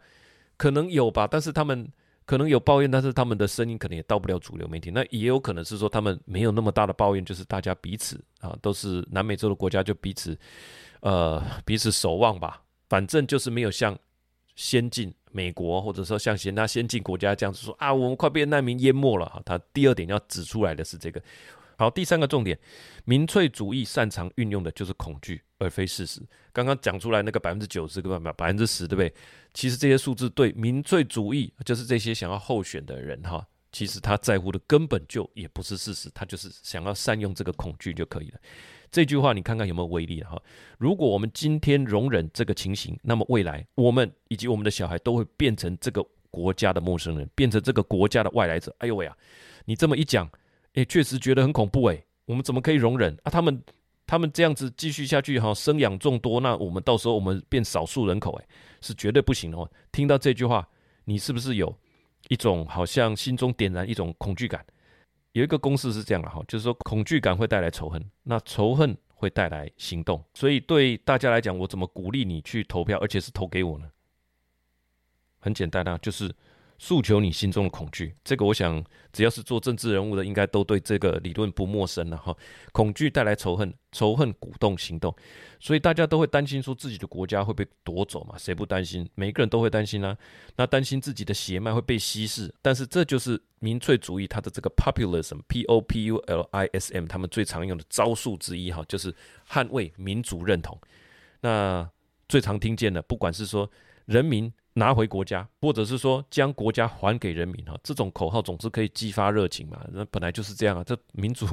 [0.56, 1.90] 可能有吧，但是他们。
[2.26, 4.90] 可能有抱怨，但是他们的声音可能也到不了主流媒体。
[4.90, 10.36] 那也有可能是说他们没有那么大的抱怨，就是大家彼此啊都是南美洲的国家，就彼此
[11.02, 12.64] 呃彼此守望吧。
[12.88, 13.96] 反正就是没有像
[14.56, 19.42] 先进美国或者说像其他先进国家这样子说啊，我们快被难民淹没了哈。
[19.44, 21.22] 他第二点要指出来的是这个。
[21.76, 22.58] 好，第三个重点，
[23.04, 26.22] 民粹主义擅长运用的就是恐惧，而非事实。
[26.50, 29.12] 刚刚讲出来那个百分之九十跟百分之十，对不对？
[29.52, 38.38] 其实这些数字对民粹主义，就是这些想要候选的人哈，其实他在乎的根本就也不是事实，他就是想要善用这个恐惧就可以了。
[38.90, 40.40] 这句话你看看有没有威力哈？
[40.78, 48.74] 如果我们今天容忍这个情形，那么未来我们以及我们的小孩都会变成这个国家的陌生人，变成这个国家的外来者。
[48.78, 49.16] 哎呦喂啊，
[49.64, 50.30] 你这么一讲。
[50.74, 53.30] 哎，确实觉得很恐怖哎，我们怎么可以容忍啊？
[53.30, 53.62] 他们
[54.06, 58.46] 他们这样子继续下去哈，生养众多，那我们到时候我们变少数人口哎，
[58.82, 59.66] 是绝对不行的哦。
[59.90, 60.68] 听到这句话，
[61.06, 61.74] 你是不是有
[62.28, 64.62] 一种好像心中点燃一种恐惧感？
[65.36, 70.24] 有一个公式是这样的哈，就是说恐惧感会带来仇恨，那仇恨会带来行动。
[70.32, 73.90] 所以对大家来讲，我怎么鼓励你去投票，而且是投给我呢？
[75.38, 76.34] 很简单啊，就是
[76.78, 82.36] 诉求你心中的恐惧，这个我想只要是做政治人物的，应该都对这个理论不陌生了哈。
[82.72, 85.14] 恐惧带来仇恨，仇恨鼓动行动，
[85.58, 88.36] 所以大家都会担心说自己的国家会被夺走嘛？
[88.36, 89.08] 谁不担心？
[89.14, 90.16] 每个人都会担心啊。
[90.56, 99.14] 那担心自己的血脉会被稀释，但是这就是民粹主义它的这个 populism，p o p u l i s m，他们最常用的招数之一哈，就是
[99.48, 100.78] 捍卫民族认同。
[101.40, 101.88] 那
[102.28, 103.70] 最常听见的，不管是说
[104.04, 104.52] 人民。
[104.78, 109.82] 拿回国家，或者是说将国家还给人民哈，这种口号总是可以激发热情嘛。
[109.90, 110.84] 那本来就是这样啊。
[110.84, 111.46] 这民主，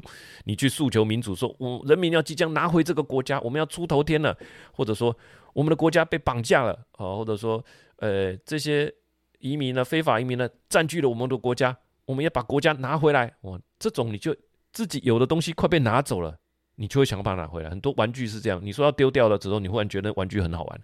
[0.44, 4.38] 你去诉求民主，说我人民要即将拿回这个国家，我们要出头天了，
[4.74, 5.16] 或者说
[5.54, 7.64] 我们的国家被绑架了啊，或者说
[7.98, 8.94] 呃这些
[9.40, 13.34] 移民呢，非法移民呢占据了我们的国家，我们要把国家拿回来。
[13.44, 14.36] 哇，这种你就
[14.74, 16.38] 自己有的东西快被拿走了，
[16.76, 17.70] 你就会想办法拿回来。
[17.70, 20.82] 很多玩具是这样，你说要丢掉了之后，你忽然觉得玩具很好玩。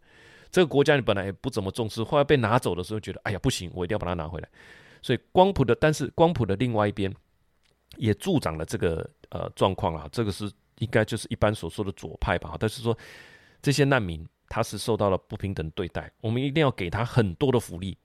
[0.52, 4.50] 这个国家你本来也不怎么重视，后来被拿走的时候，觉得哎呀不行，我一定要把它拿回来。
[5.02, 7.14] 所以光谱的，但是光谱的另外一边
[7.98, 10.10] 也助长了这个呃状况啊。
[10.12, 12.56] 这个是应该就是一般所说的左派吧。
[12.60, 12.98] 但是说
[13.62, 17.98] 这些难民他是受到了不平等对待，我们一定要给他很多的福利，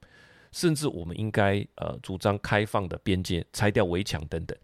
[0.52, 4.56] 甚至我们应该呃主张开放的边界、拆掉围墙等等。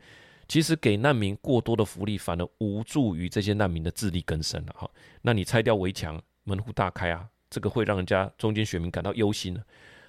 [0.46, 4.90] 其实给难民过多的福利，反而无助于这些难民的自力更生了哈。
[5.22, 7.28] 那你拆掉围墙，门户大开啊。
[7.50, 9.62] 这个会让人家中间选民感到忧心了。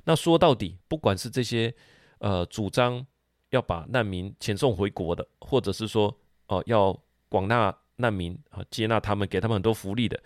[0.04, 1.74] 那说到底，不管是这些
[2.20, 3.06] 呃主张
[3.50, 6.08] 要把难民遣送回国的，或者是说
[6.48, 6.98] 哦、呃、要
[7.30, 10.20] 广纳难民啊，接纳他们，给他们很多福利的，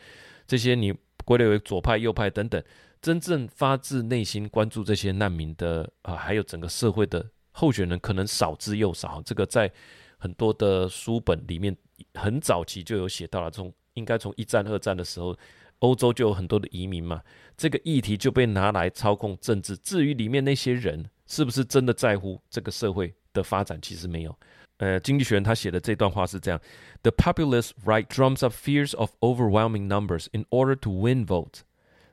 [0.46, 0.94] 这些你
[1.26, 2.64] 归类为左派、右派等等，
[3.02, 9.22] 真正发自内心关注这些难民的啊、还有整个社会的候选人，可能少之又少。
[9.26, 9.70] 这个在
[10.18, 11.76] 很多的书本里面，
[12.14, 15.38] 很早期就有写到了，从应该从一战、二战的时候。
[15.86, 17.22] 欧洲就有很多的移民嘛，
[17.56, 19.78] 这个议题就被拿来操控政治。
[19.78, 24.36] 至于里面那些人是不是真的在乎这个社会的发展，其实没有。
[24.78, 26.60] 呃，经济学人他写的这段话是这样
[27.04, 31.60] ：The populist right drums up fears of overwhelming numbers in order to win votes.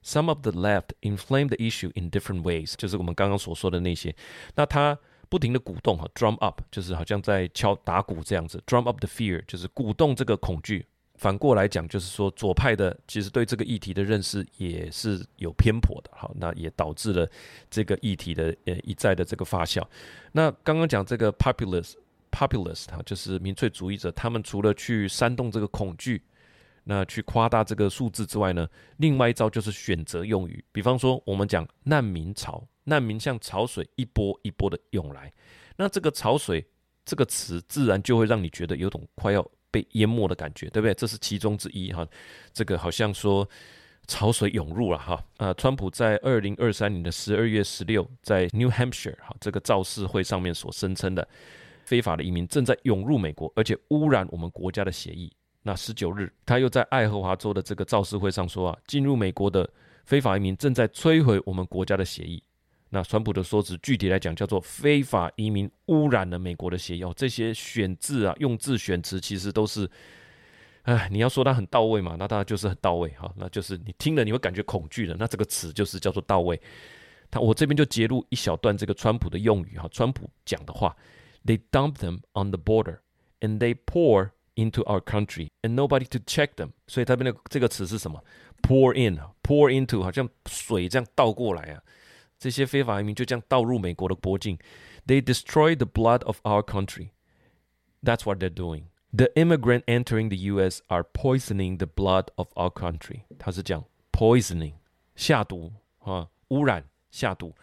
[0.04, 4.14] Some of the left inflame the issue in different ways，就是我们刚刚所说的那些。
[4.54, 10.86] 那他不停的鼓动哈，drum up 就是好像在敲打鼓这样子，drum up the fear 就是鼓动这个恐惧。
[11.14, 17.28] 反过来讲，就是说左派的其实对这个议题的认识也是有偏颇的，好，那也导致了
[17.70, 19.86] 这个议题的呃一再的这个发酵。
[20.32, 26.20] 那刚刚讲这个 populist，populist 哈，就是民粹主义者，他们除了去煽动这个恐惧，
[26.84, 35.32] 那去夸大这个数字之外呢，另外一招就是选择用语，比方说我们讲难民潮，难民像潮水一波一波的涌来，
[35.76, 36.66] 那这个潮水
[37.04, 39.48] 这个词自然就会让你觉得有种快要。
[39.72, 40.94] 被淹没的感觉，对不对？
[40.94, 42.06] 这是其中之一哈。
[42.52, 43.48] 这个好像说
[44.06, 45.20] 潮水涌入了哈。
[45.38, 51.26] 呃，川普在二零二三年的十二月十六，在 New Hampshire 哈这个造势会上面所声称的
[51.84, 55.32] 非法的移民正在涌入美国，而且污染我们国家的协议。
[55.62, 59.68] 那十九日，他又在爱荷华州的这个造势会上说啊，进入美国的
[60.04, 62.42] 非法移民正在摧毁我们国家的协议。
[62.94, 67.10] 那川普的说辞，具体来讲叫做非法移民污染了美国的血液。
[67.16, 69.90] 这些选字啊，用字选词其实都是，
[70.82, 75.16] 哎，你要说它很到位嘛，那当然就是很到位哈，那就是你听了你会感觉恐惧的。
[75.18, 76.60] 那这个词就是叫做到位。
[77.30, 80.94] 他我这边就截录一小段这个川普的用语哈，川普讲的话
[81.46, 82.98] ：They dump them on the border
[83.40, 86.72] and they pour into our country and nobody to check them。
[86.86, 88.22] 所以他边的这个词是什么
[88.60, 91.82] ？Pour in，pour into，好像水这样倒过来啊。
[92.42, 94.58] 这些非法移民就这样倒入美国的国境。
[95.06, 97.10] They destroy the blood of our country.
[98.02, 98.86] That's what they're doing.
[99.14, 100.80] The immigrant entering the U.S.
[100.88, 103.20] are poisoning the blood of our country.
[103.38, 104.72] 他是讲 poisoning
[105.14, 107.54] 下毒啊，污染下毒。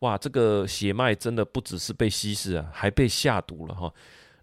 [0.00, 3.94] 哇，这个血脉真的不只是被稀释啊，还被下毒了哈。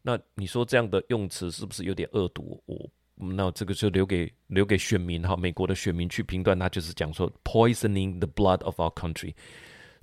[0.01, 2.63] 那你说这样的用词是不是有点恶毒？
[2.65, 6.57] 我那这个就留给留给选民哈，美国的选民去评断。
[6.57, 9.33] 他就是讲说 poisoning the blood of our country。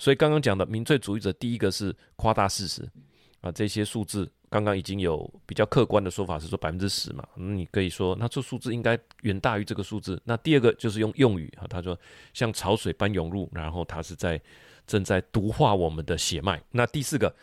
[0.01, 2.89] 所以刚刚讲的民粹主义者，第一个是夸大事实
[3.43, 10.19] 啊，这些数字刚刚已经有比较客观的说法是说百分之十嘛，你可以说那这数字应该远大于这个数字。
[10.25, 11.99] 那第二个就是用用语啊，他说
[12.33, 14.41] 像潮水般涌入，然后他是在
[14.87, 16.59] 正在毒化我们的血脉。
[16.71, 17.35] 那第四个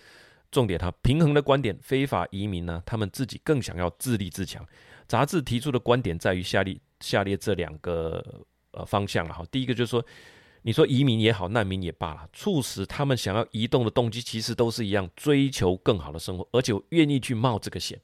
[0.50, 4.65] 重点，他平衡的观点，非法移民呢，他们自己更想要自立自强。
[5.08, 10.04] 杂志提出的观点在于下列下列这两个呃方向了哈，第一个就是说。
[10.68, 17.98] 你说移民也好，难民也罢了，促使他们想要移动的动机其实都是一样，追求更好的生活，而且愿意去冒这个险，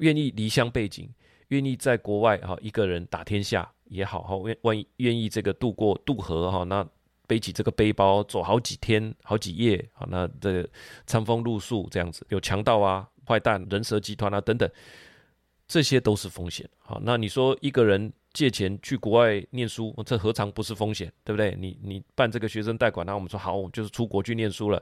[0.00, 1.08] 愿意离乡背井，
[1.50, 6.84] 愿意在国外哈一个人打天下也好哈，愿万一愿意这个渡过渡河哈，那
[7.28, 10.68] 背起这个背包走好几天、好几夜啊，那这个
[11.06, 14.68] 餐风露宿这样子，有强盗啊、坏蛋、人蛇集团啊等等，
[15.68, 16.68] 这些都是风险。
[16.80, 21.12] 好，那你说一个人借钱去国外念书，这何尝不是风险？
[21.24, 21.56] 对不对？
[21.58, 24.80] 你你办这个学生贷款，那我们说好，我就是出国去念书了。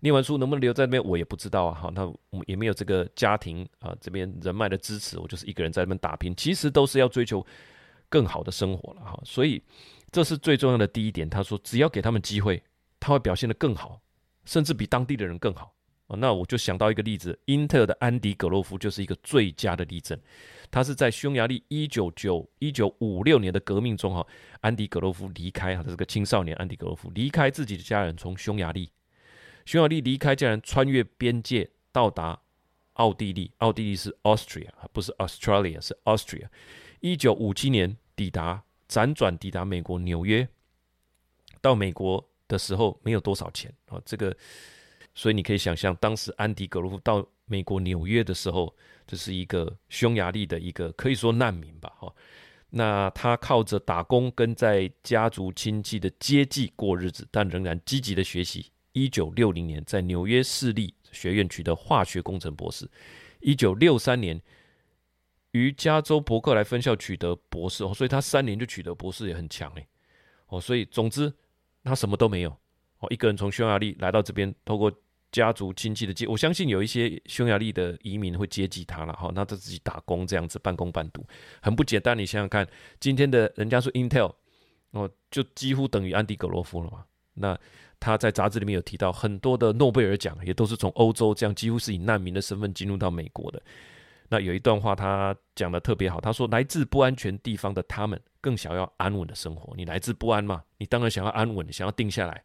[0.00, 1.72] 念完书能不能留在那边，我也不知道啊。
[1.72, 6.34] 好，那我们也没有这个家庭啊，这边人脉的支持，我就是一个人在那边打拼。
[6.34, 7.46] 其实都是要追求
[8.08, 9.16] 更好的生活了哈。
[9.24, 9.62] 所以
[10.10, 11.30] 这是最重要的第一点。
[11.30, 12.60] 他说，只要给他们机会，
[12.98, 14.00] 他会表现得更好，
[14.44, 15.72] 甚至比当地的人更好
[16.06, 16.16] 啊。
[16.16, 20.18] 那我就想到一个例子，英特尔的安迪·葛洛夫就是一个最佳的例证。
[20.70, 24.26] 他是在匈牙利一九九一九五六年的革命中哈，
[24.60, 28.90] 安迪·葛洛夫离开啊，这个青少年安迪·葛洛夫离开自己的家人，从匈牙利。
[29.64, 32.40] 匈牙利离开家人，穿越边界到达
[32.94, 33.50] 奥地利。
[33.58, 36.48] 奥地利是 Austria，不是 Australia，是 Austria。
[37.00, 40.48] 一九五七年抵达，辗转抵达美国纽约。
[41.60, 44.36] 到美国的时候没有多少钱啊，这个，
[45.16, 48.72] 所以你可以想象，当时安迪·格罗夫到美国纽约的时候，
[49.06, 52.14] 这是一个匈牙利的一个可以说难民吧，哈。
[52.68, 58.70] 那他靠着打工跟在家族亲戚的接济过日子，但仍然积极的学习。
[58.92, 62.86] 一九六零年，在纽约市立学院取得化学工程博士。
[63.40, 64.38] 一九六三年，
[65.52, 67.84] 于加州伯克莱分校取得博士。
[67.84, 69.86] 哦，所以他三年就取得博士，也很强诶。
[70.48, 71.32] 哦，所以总之
[71.84, 72.50] 他什么都没有。
[72.98, 74.92] 哦，一个人从匈牙利来到这边，透过
[75.36, 79.12] 家族亲戚的接，我相信有一些匈牙利的移民会接济他了。
[79.12, 81.22] 哈，那他自己打工这样子半工半读，
[81.60, 82.16] 很不简单。
[82.16, 82.66] 你想想看，
[82.98, 84.32] 今天的人家说 Intel，
[84.92, 87.04] 哦，就几乎等于安迪·格罗夫了嘛。
[87.34, 87.58] 那
[88.00, 93.62] 他在杂志里面有提到，很多的诺贝尔奖也都是从欧洲这样几乎是以难民的身份进入到美国的。
[94.30, 99.76] 那有一段话他讲得特别好，他说：“来自不安全地方的他们更想要安稳的生活。
[99.76, 102.42] 你来自不安嘛，你当然想要安稳，想要定下来。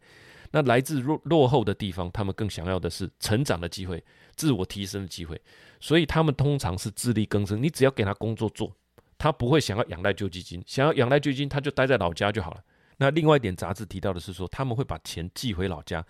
[0.52, 4.04] 那来自落落后的地方，他们更想要的是成长的机会、
[4.36, 5.42] 自我提升的机会。
[5.80, 7.62] 所以他们通常是自力更生。
[7.62, 8.72] 你只要给他工作做，
[9.18, 12.64] 他不会想要仰赖救济金，想要仰赖救济金，他就待在老家就好了。”
[12.98, 16.06] 那另外一点，杂志提到的是说，他们会把钱寄回老家，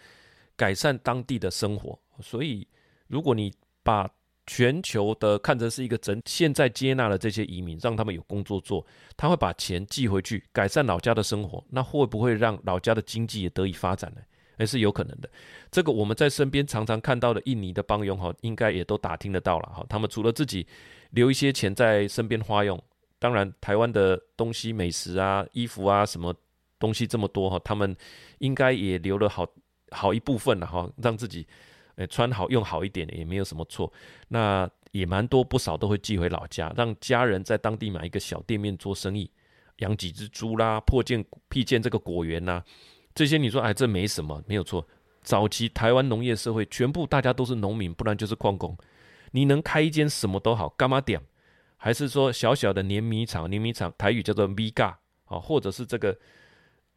[0.58, 1.98] 改善当地的生活。
[2.20, 2.68] 所以，
[3.08, 4.10] 如果你把
[4.46, 11.64] 全球的看成是一个整，现在接纳了这些移民，让他们有工作做，他会把钱寄回去，改善老家的生活。
[11.70, 14.22] 那会不会让老家的经济也得以发展呢？
[14.62, 15.30] 还是有可能的。
[15.72, 19.84] 这个我们在身边常常看到的印尼的帮佣哈，应该也都打听得到了哈。
[19.90, 20.68] 他们除了自己
[21.10, 22.80] 留一些钱在身边花用，
[23.18, 26.34] 当然台湾的东西、美食啊、衣服啊什么。
[26.82, 27.96] 东西这么多哈，他们
[28.40, 29.48] 应该也留了好
[29.92, 31.46] 好一部分了哈，让自己
[31.98, 33.94] 诶穿好用好一点也没有什么错。
[34.30, 39.30] 那也蛮多不少都会寄回老家，让家人在当地买一个小店面做生意，
[39.78, 42.64] 养几只猪啦，破建辟建这个果园呐，
[43.14, 44.88] 这些你说哎这没什么，没有错。
[45.22, 48.78] 早期台湾农业社会全部大家都是农民，不然就是矿工，
[49.32, 51.22] 你能开一间什么都好，干嘛点？
[51.78, 56.18] 还是说小小的碾米厂，碾米厂台语叫做米嘎啊，或者是这个。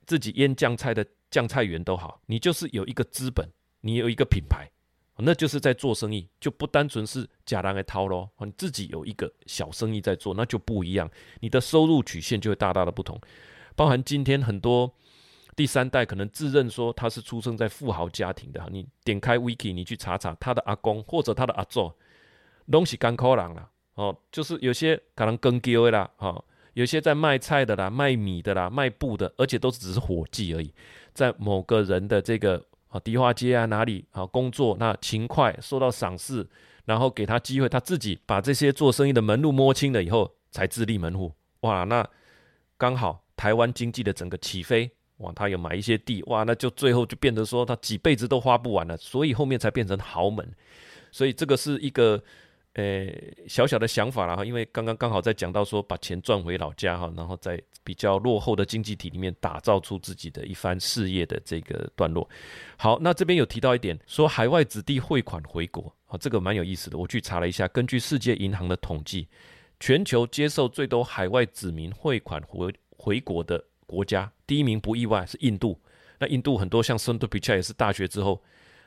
[0.06, 3.50] 自己腌酱菜的酱菜园都好，你就是有一个资本，
[3.80, 4.70] 你有一个品牌，
[5.16, 8.28] 那就是在做生意，就不单纯是假人来掏喽。
[8.40, 13.18] 你自己有一个小生意在做，那就不一样，你的收入曲线就会大大的不同。
[13.74, 14.94] 包含今天很多
[15.56, 21.92] 第三代可能自认说他是出生在富豪家庭的，你点开 Wiki，你去查查他的阿公或者他的阿祖，
[22.66, 26.44] 拢是艰苦人啦，哦，就是有些可能更丢的啦，哈。
[26.74, 30.74] 有些在卖菜的啦，卖米的啦，卖布的，而且都只是伙计而已，
[31.12, 36.44] 在某个人的这个啊迪化街啊哪里啊工作，那勤快受到赏识，
[36.84, 41.32] 然后给他机会，他自己把这些做生意的门路摸清了以后，才自立门户。
[41.60, 42.04] 哇，那
[42.76, 50.48] 刚好台湾经济的整个起飞，哇，他有买一些地，哇，那就最后就变得说他几辈子都花不完了，所以后面才变成豪门。
[51.10, 52.22] 所以这个是一个。
[52.76, 53.06] 呃，
[53.46, 62.28] 小小的想法啦哈，因为刚刚刚好在讲到说把钱赚回老家哈，然后在比较落后的经济体里面打造出自己的一番事业的这个段落。
[62.76, 66.98] 好，那这边有提到一点，说海外子弟汇款回国啊，这个蛮有意思的。
[66.98, 69.28] 我去查了一下，根据世界银行的统计，
[69.78, 75.80] 全球接受最多海外子民汇款回回国的国家，第一名不意外是印度。
[76.18, 78.42] 那印度很多像孙多比恰也是大学之后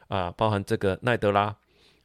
[0.08, 1.56] 啊，包含这个奈德拉。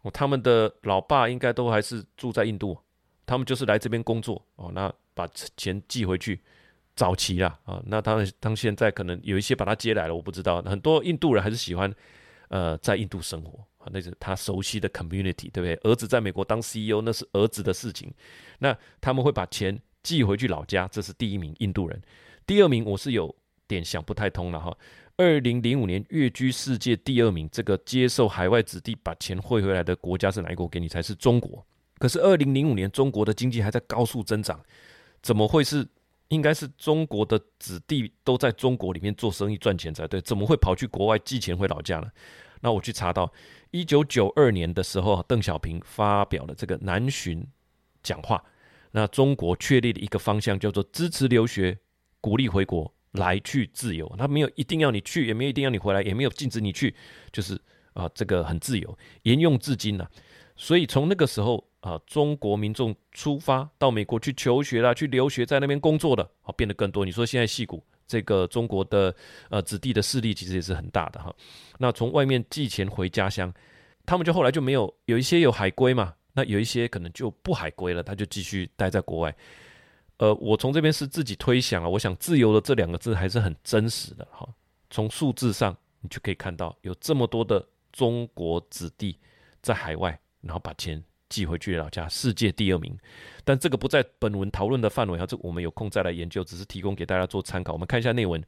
[0.02, 2.76] 哦，他们的老爸应该都还是住在印度，
[3.24, 6.40] 他们就是来这边工作哦，那把钱寄回去，
[6.96, 11.94] 早期啦啊，那当然，当现在可能有一些把他接来了，我不知道，很多印度人还是喜欢
[12.48, 15.74] 呃在印度生活啊，那是他熟悉的 community，对不对？
[15.84, 18.12] 儿子在美国当 CEO，那是儿子的事情，
[18.58, 22.02] 那他们会把钱寄回去老家，这是第一名印度人，
[22.46, 23.34] 第二名我是有
[23.66, 24.76] 点想不太通了哈，
[25.16, 30.62] 二零零五年跃居世界第二名，这个接受海外子弟把钱汇回来的国家是哪一个？
[30.62, 31.64] 我给你才，是中国。
[31.98, 34.60] 可是二零零五年中国的经济还在高速增长，
[35.22, 35.86] 怎么会是？
[36.28, 42.10] 应该是中国的子弟都在中国里面做生意赚钱才对，怎么会跑去国外寄钱回老家呢？
[42.62, 43.30] 那我去查到
[43.70, 47.46] 一九九二年的时候，邓小平发表了这个南巡
[48.02, 48.42] 讲话，
[48.92, 51.76] 那中国确立了一个方向，叫做支持留学，
[52.22, 52.90] 鼓励回国。
[53.12, 56.94] 来去自由，他没有一定要你去，也没有一定要你回来，也没有禁止你去，
[57.30, 57.60] 就是
[57.92, 60.10] 啊，这个很自由，沿用至今了、
[60.56, 67.04] 所以从那个时候啊，中国民众出发到美国去求学啦，去留学，在那边工作的啊，变得更多。
[67.04, 69.14] 你说现在戏骨这个中国的
[69.50, 71.30] 呃子弟的势力其实也是很大的哈。
[71.76, 73.52] 那从外面寄钱回家乡，
[74.06, 79.36] 他们就后来就没有，有一些有海归嘛，那有一些可能就不海归了，他就继续待在国外。
[80.22, 84.48] 呃，我从这边是自己推想啊，我想“自由”的这两个字还是很真实的哈。
[84.88, 89.18] 从数字上，你就可以看到有这么多的中国子弟
[89.62, 92.96] 在海外，然后把钱寄回去老家，世界第二名。
[93.42, 97.72] 但这个不在本文讨论的范围哈，这我们有空再来研究，只是提供给大家做参考。
[97.72, 98.40] 我们看一下内文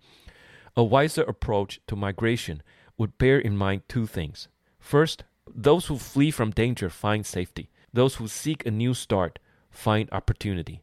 [0.75, 2.61] ：A wiser approach to migration
[2.99, 4.45] would bear in mind two things.
[4.81, 5.23] First,
[5.61, 9.39] those who flee from danger find safety; those who seek a new start
[9.73, 10.79] find opportunity.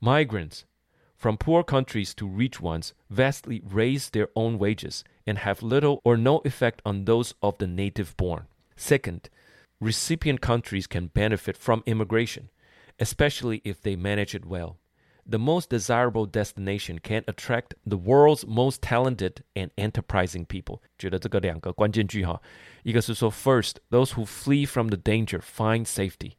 [0.00, 0.64] Migrants
[1.16, 6.16] from poor countries to rich ones vastly raise their own wages and have little or
[6.16, 8.46] no effect on those of the native born.
[8.76, 9.30] Second,
[9.80, 12.50] recipient countries can benefit from immigration,
[12.98, 14.78] especially if they manage it well.
[15.24, 20.82] The most desirable destination can attract the world's most talented and enterprising people.
[20.98, 22.42] 觉得这个两个关键句哈，
[22.82, 26.32] 一个是说 First, those who flee from the danger find safety.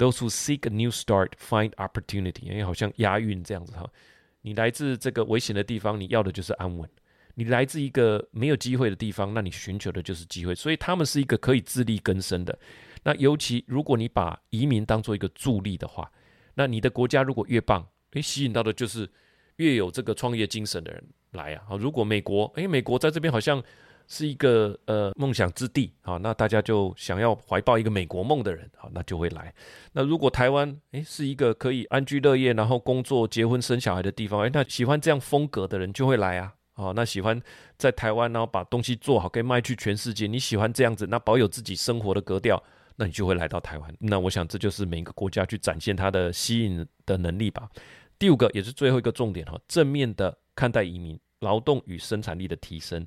[0.00, 3.86] Those who seek a new start find opportunity，因为好像押韵这样子哈。
[4.40, 6.88] 你来自这个危险的地方，你要的就是安稳；
[7.34, 10.54] 你来自一个没有机会的地方，那你寻求的就是机会。
[10.54, 12.58] 所以他们是一个可以自力更生的。
[13.02, 16.10] 那尤其如果你把移民当做一个助力的话，
[16.54, 19.06] 那你的国家如果越棒，诶，吸引到的就是
[19.56, 21.62] 越有这个创业精神的人来啊。
[21.68, 23.62] 好，如果美国，诶，美国在这边好像。
[24.10, 29.54] 是一个呃梦想之地啊，那大家就想要怀抱一个美国梦的人啊，那就会来。
[29.92, 36.52] 那如果台湾诶是一个可以安居乐业，然后工作、结婚、生小孩的地方，诶，那喜欢这样风格的人就会来啊。
[36.74, 37.40] 哦，那喜欢
[37.78, 40.26] 在台湾，然后把东西做好，可以卖去全世界。
[40.26, 42.60] 你喜欢这样子，那保有自己生活的格调，
[42.96, 43.94] 那你就会来到台湾。
[44.00, 47.68] 那我想这就是每个国家去展现它的吸引的能力吧。
[48.18, 53.06] 第五个也是最后一个重点哈，正面的看待移民、劳动与生产力的提升。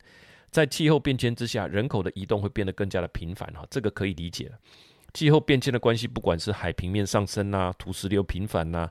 [0.54, 4.52] 在气候变迁之下，人口的移动会变得更加的频繁哈，这个可以理解。
[5.12, 8.88] 气候变迁的关系，不管是海平面上升呐、土石流频繁呐、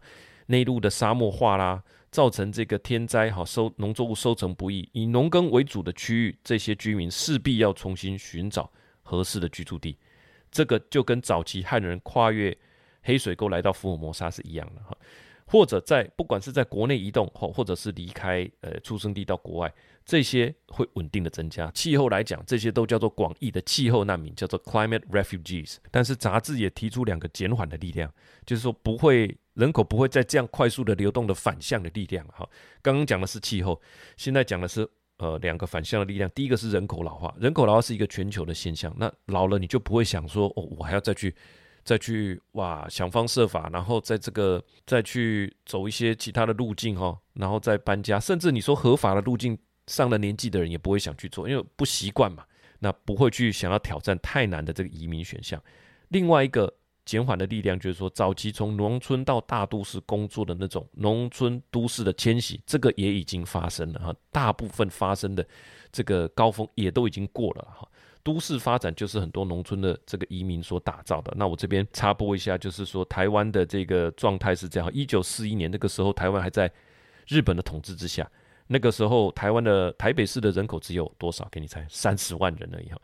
[0.46, 8.68] 内陆的沙漠化啦，造成这个天灾哈，收农作物收成不易，以农耕为主的区域，这些居民势必要重新寻找
[9.04, 9.96] 合适的居住地。
[10.50, 12.56] 这个就跟早期汉人跨越
[13.02, 14.96] 黑水沟来到福尔摩沙是一样的哈。
[15.46, 19.72] 或者在不管是在国内移动，或或者是离开呃出生地到国外，
[20.04, 21.70] 这些会稳定的增加。
[21.72, 25.76] 气候来讲，这些都叫做广义的气候难民，叫做 climate refugees。
[25.90, 28.12] 但是杂志也提出两个减缓的力量，
[28.44, 32.26] 就是说不会人口不会再这样快速的流动的反向的力量。
[32.28, 32.48] 哈，
[32.82, 33.80] 刚刚讲的是气候，
[34.16, 34.88] 现在讲的是
[35.18, 36.30] 呃两个反向的力量。
[36.34, 38.94] 第一个是人口老化，人口老化是一个全球的现象。
[38.98, 41.34] 那老了你就不会想说哦，我还要再去。
[41.84, 52.44] 再去哇，想方设法，然后在这个再去走一些其他的路径哈，然后再搬家，甚至你说合法的路径，上了年纪的人也不会想去做，因为不习惯嘛，
[52.78, 55.62] 那不会去想要挑战太难的这个移民选项。
[56.08, 56.72] 另外一个
[57.04, 65.44] 减缓的力量就是说，早期从农村到大都市工作的那种农村都市的迁徙，这个也已经发生了哈，大部分发生的
[65.90, 67.88] 这个高峰也都已经过了哈。
[68.22, 71.34] 都市发展就是很多农村的这个移民所打造的。
[71.36, 76.70] 那我这边插播一下，就是说台湾的这个状态是这样：一九四一年那个时候，台湾还在
[77.26, 78.30] 日本的统治之下。
[78.72, 81.46] 那个时候，台湾的台北市的人口只有多少？
[81.52, 82.98] 给你猜，三十万人而已哈。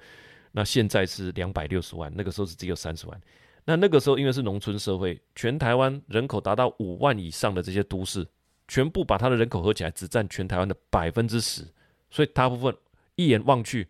[0.52, 3.20] 那现在是两百六十万，那个时候是只有三十万。
[3.66, 8.26] 那那个时候因为是农村社会，全台湾人口达到五万以上的这些都市，
[8.66, 11.62] 全部把它的人口合起来，只占全台湾的百分之十。
[12.10, 12.74] 所以大部分
[13.16, 13.86] 一眼望去。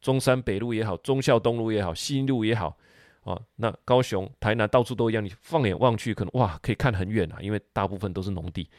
[0.00, 2.78] 中山北路也好，忠孝东路也好，西路也好，
[3.24, 5.24] 啊，那高雄、台南到处都一样。
[5.24, 8.70] 你放眼望去，可能哇，可以看很远啊，因为大部分都是农地。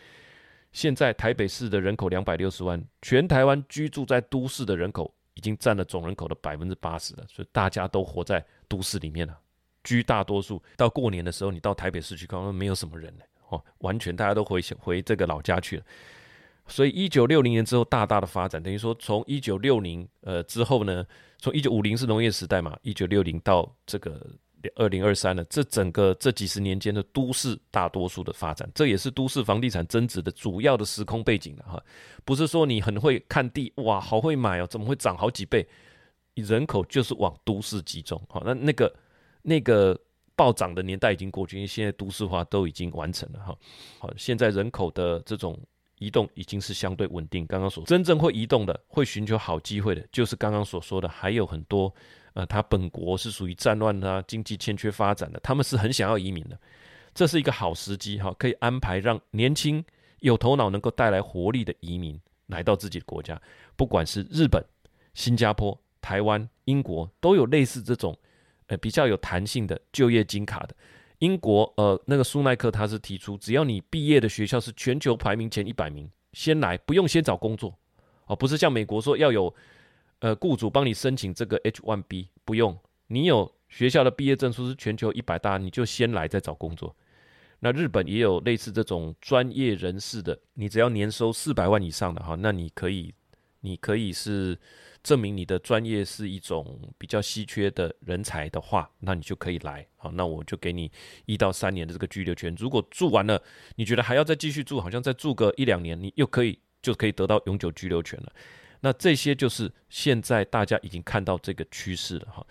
[0.71, 9.37] 现在台北市的人口两百六十万，全台湾居住在都市的人口已经占了总人口的百分之八十了，所以大家都活在都市里面了，
[9.83, 10.61] 居大多数。
[10.77, 15.83] 到过年的时候，你到台北市去看，没有什么人了，哦，完全大家都回回这个老家去了。
[16.67, 21.03] 所以一九六零年之后大大的发展，等于说从一九六零呃之后呢，
[21.39, 24.23] 从一九五零是农业时代嘛，一九六零到这个
[24.75, 31.83] 二零二三呢，这整个这几十年间的都市大多数的发展，这也是都市房地产增值的主要的时空背景了哈。
[32.25, 35.67] 不是说你很会看地哇，好会买哦，怎么会涨好几倍？
[36.35, 38.95] 人口就是往都市集中，好，那那个
[39.41, 39.99] 那个
[40.35, 43.57] 暴涨的年代已经过去，因为现在都市化都已经完成了哈。
[43.99, 45.59] 好，现在人口的这种。
[46.01, 47.45] 移动已经是相对稳定。
[47.45, 51.93] 刚刚所真正会移动的、会寻求好机会的，就是刚刚所说的，还有很多，
[52.33, 56.59] 呃，他本国是属于战乱啊、经济欠缺发展的，他们是很想要移民的。
[57.13, 59.83] 这是一个好时机，哈，可以安排让年轻、
[60.19, 63.41] 有头脑、能够带来活力的移民来到自己的国家。
[63.75, 64.63] 不管是日本、
[65.13, 68.17] 新加坡、台湾、英国，都有类似这种，
[68.67, 70.75] 呃，比较有弹性的就业金卡的。
[71.17, 77.77] 英国呃，那个苏耐克他是提出，只要你毕业的学校是全球排名前一百名，先来，不用先找工作，
[78.27, 79.53] 哦，不是像美国说要有
[80.19, 86.95] 呃雇主帮你申请这个 H1B，不用，你有学校的毕业证书是全球一百大，你就先来再找工作。
[87.59, 93.13] 那日本也有类似这种专业人士的，你只要年收四百万以上的哈，那你可以，
[93.61, 94.57] 你可以是。
[95.01, 99.87] 证明你的专业是一种比较稀缺的人才的话，那你就可以来。
[99.95, 100.91] 好，那我就给你
[101.25, 102.53] 一到三年的这个居留权。
[102.59, 103.41] 如果住完了，
[103.77, 108.33] 你觉得还要再继续住，好像再住个一两年，你又可以就可以得到永久居留权了。
[108.81, 112.45] 那这些就是现在大家已经看到这个趋势了哈。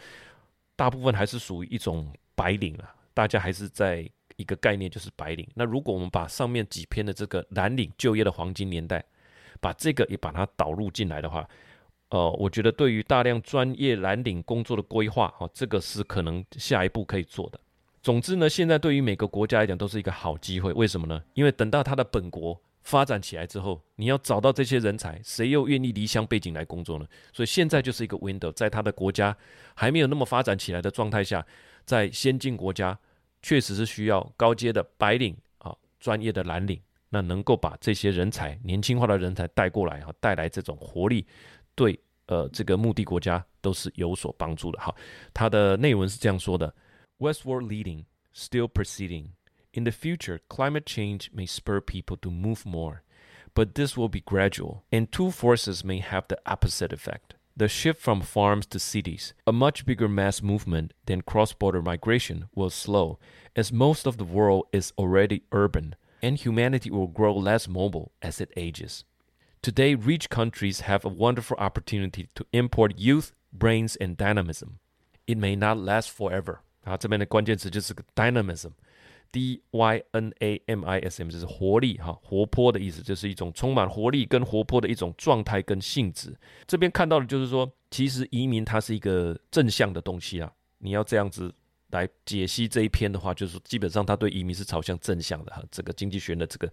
[0.77, 5.49] 大部分还是属于一种白领了，大家还是在一个概念就是白领。
[5.55, 9.05] 那如果我们把上面几篇的这个蓝领就业的黄金年代，
[9.61, 11.49] 把这个也把它导入进来的话。
[12.11, 17.61] 呃，我觉得对于大量专业蓝领工作的规划，哈，这个是可能下一步可以做的。
[18.03, 20.73] 总之呢，现在对于每个国家来讲都是一个好机会。
[20.73, 21.23] 为什么呢？
[21.35, 27.07] 因为等到他的本国发展起来之后，你要找到这些人才，谁又愿意离乡背井来工作呢？
[27.33, 29.37] 所以现在就是一个 window，在他的国家
[29.75, 31.45] 还没有那么发展起来的状态下，
[31.85, 32.99] 在先进国家
[33.43, 41.27] 确实是需要高阶的白领啊，专业的蓝领，那能够把这些人才年轻化的人才带过来，哈，带来这种活力。
[41.75, 44.81] 对，呃，这个目的国家都是有所帮助的。
[44.81, 44.95] 好，
[45.33, 46.75] 它的内文是这样说的
[47.19, 48.05] ：Westward leading,
[48.35, 49.27] still proceeding.
[49.78, 53.02] In the future, climate change may spur people to move more,
[53.56, 57.36] but this will be gradual, and two forces may have the opposite effect.
[57.56, 62.72] The shift from farms to cities, a much bigger mass movement than cross-border migration, will
[62.72, 63.20] slow,
[63.56, 68.42] as most of the world is already urban, and humanity will grow less mobile as
[68.42, 69.06] it ages.
[69.62, 74.80] Today, rich countries have a wonderful opportunity to import youth, brains, and dynamism.
[75.28, 76.62] It may not last forever.
[76.86, 78.04] 啊，这边的关键词就是个
[79.33, 86.37] Dynamism 就是活力哈，活泼的意思，就是一种充满活力跟活泼的一种状态跟性质。
[86.67, 91.55] 这边看到的就是说，其实移民它是一个正向的东西啊，你要这样子。
[91.91, 95.65] 来解析这一篇的话，就是基本上他对移民是朝向正向的哈。
[95.71, 96.71] 这个经济学的这个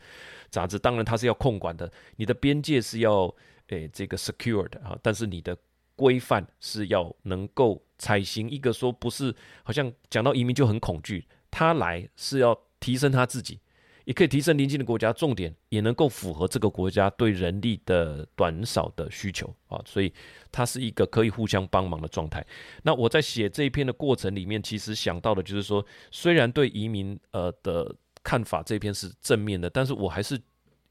[0.49, 3.33] 杂志，当然它是要控管的，你的边界是要
[3.67, 5.57] 诶这个 secure 的哈，但是你的
[5.95, 9.33] 规范是要能够采行一个说不是，
[9.63, 11.25] 好像讲到移民就很恐惧，
[11.55, 13.61] 他来是要提升他自己。
[14.03, 20.13] 也可以提升邻近的国家，重点也能够符合这个国家对人力的短少的需求啊，所以
[20.51, 22.45] 它是一个可以互相帮忙的状态。
[22.83, 30.39] 那我在写这一篇的过程里面，其实想到的就是说，虽然对移民呃的看法这篇是正面的，但是我还是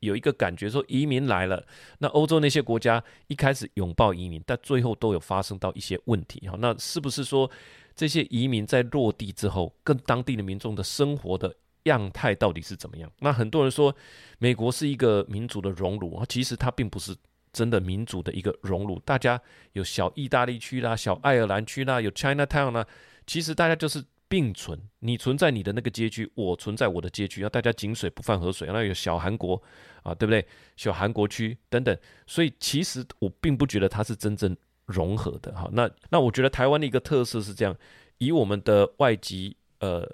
[0.01, 1.65] 有一个感觉说，移民来了，
[1.99, 6.57] 那欧洲那些国家一开始拥抱移民，但最后都有发生到一些问题哈。
[6.59, 7.49] 那是不是说
[7.95, 13.11] 这些移民在落地之后，跟当地的民众的生活的样态到底是怎么样？
[13.21, 13.95] 那很多人说
[14.39, 17.15] 美国是一个民主的熔炉，其实它并不是
[17.53, 18.99] 真的民主的一个熔炉。
[19.05, 19.41] 大家
[19.73, 22.87] 有小意大利区啦，小爱尔兰区啦，有 Chinatown 啦，
[23.27, 24.81] 其实大家就是并存。
[24.99, 28.69] 你存在你的那个街区，我存在我的街区，要大家井水不犯河水。
[28.73, 29.63] 那有小韩国
[30.03, 30.45] 啊，对不对？
[30.77, 31.97] 小韩国区等等。
[32.27, 34.57] 所以其实我并不觉得它是真正
[34.87, 35.53] 融合的。
[35.55, 37.77] 哈，那那我觉得台湾的一个特色是这样，
[38.19, 40.09] 以我们的外籍呃。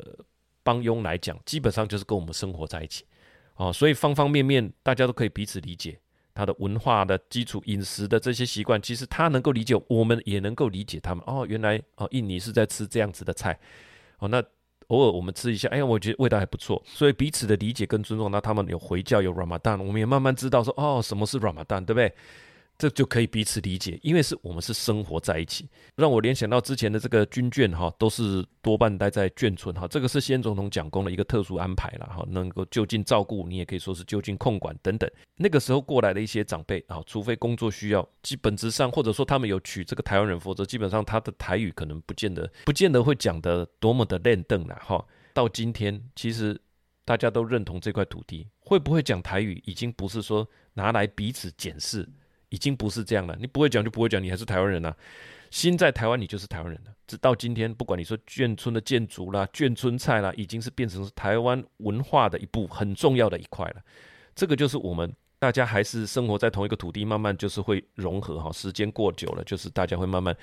[0.62, 3.03] 帮佣来讲，基本上就是跟我们生活在一起，
[3.57, 5.99] 哦，所以方方面面大家都可以彼此理解
[6.35, 11.25] 他的文化的基础、饮食的这些习惯，其实他能够理解，我们也能够理解他们。
[11.27, 13.59] 哦，原来哦，印尼是在吃这样子的菜，
[14.18, 14.41] 哦，那
[14.89, 18.31] 偶尔我们吃一下，哎呀，我觉得味道还不错，所以彼此的理解跟尊重。
[18.31, 22.12] 那他们有回教，有 Ramadan，我们也慢慢知道说，哦，什么是 Ramadan，对不对？
[22.81, 35.11] 这就可以彼此理解，因为是我们是生活在一起，让我联想到之前的这个军眷哈，都是多半待在眷村哈，这个是先总统蒋公的一个特殊安排了哈，能够就近照顾你，也可以说是就近控管等等。
[35.37, 45.07] 那个时候过来的一些长辈啊，除非工作需要，基本质上或者说他们有娶这个台湾人，否则基本上他的台语可能不见得不见得会讲得多么的练邓了哈。
[45.35, 46.59] 到今天，其实
[47.05, 52.09] 大家都认同这块土地会不会讲台语，已经不是说拿来彼此检视。
[52.51, 54.96] 已经不是这样了，你不会讲就不会讲，你还是台湾人呐、啊。
[55.51, 56.92] 心在台湾，你就是台湾人了。
[57.09, 63.82] 直到今天，不管你说眷村的建筑啦、眷村菜啦，已经是变成台湾文化的一部很重要的一块了。
[64.36, 68.53] 这个就是我们大家还是生活在同一个土地，慢慢就是会融合哈。
[68.53, 70.36] 时间过久了，就是大家会慢慢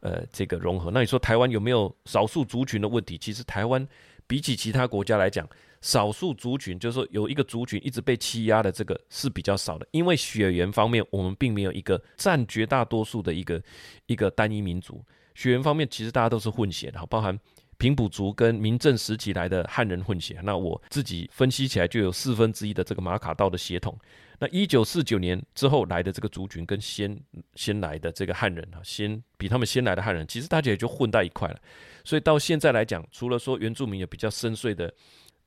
[0.00, 0.90] 呃这个融合。
[0.90, 3.16] 那你说台湾有没有少数族群的问题？
[3.16, 3.86] 其实台湾
[4.26, 5.48] 比起其他国家来讲。
[5.80, 9.86] 少数族群，就是说有一个族群一直被欺压的，这个是比较少的。
[9.92, 13.62] 因为血缘方面，我们并没有一个占绝大多数的一个
[14.06, 15.02] 一个单一民族。
[15.34, 17.38] 血缘方面，其实大家都是混血的，包含
[17.78, 20.38] 平埔族跟明郑时期来的汉人混血。
[20.42, 23.98] 那我自己分析起来，就有四分之一的这个马卡道的血统。
[24.38, 27.18] 那一九四九年之后来的这个族群，跟先
[27.54, 31.58] 先来的这个汉人啊，先比他们先来的汉人，其实大家也就混在一块了。
[32.04, 34.92] 所以到现在来讲，除了说原住民有比较深邃的。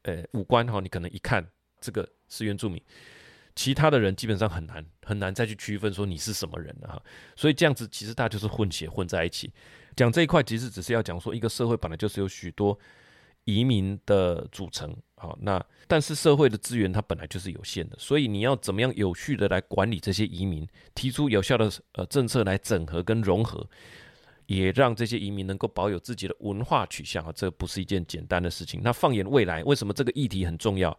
[0.04, 1.46] 呃，五官哈，你可能一看
[1.82, 2.82] 这个是原住民，
[3.56, 7.02] 其他的人基本上很难很难再去区分说你是什么人了哈。
[7.36, 9.52] 所以这样子其实大家就是混血混在一起。
[9.96, 12.78] 讲这一块其实只是要讲说，一个社会本来就是有许多
[13.46, 23.70] 移民的组成，好，那但是社会的资源它本来就是有限的，所以你要怎么样有序的来管理这些移民，提出有效的呃政策来整合跟融合。
[24.54, 28.82] 也让这些移民能够保有自己的文化取向啊，这不是一件简单的事情。
[28.84, 30.98] 那放眼未来，为什么这个议题很重要？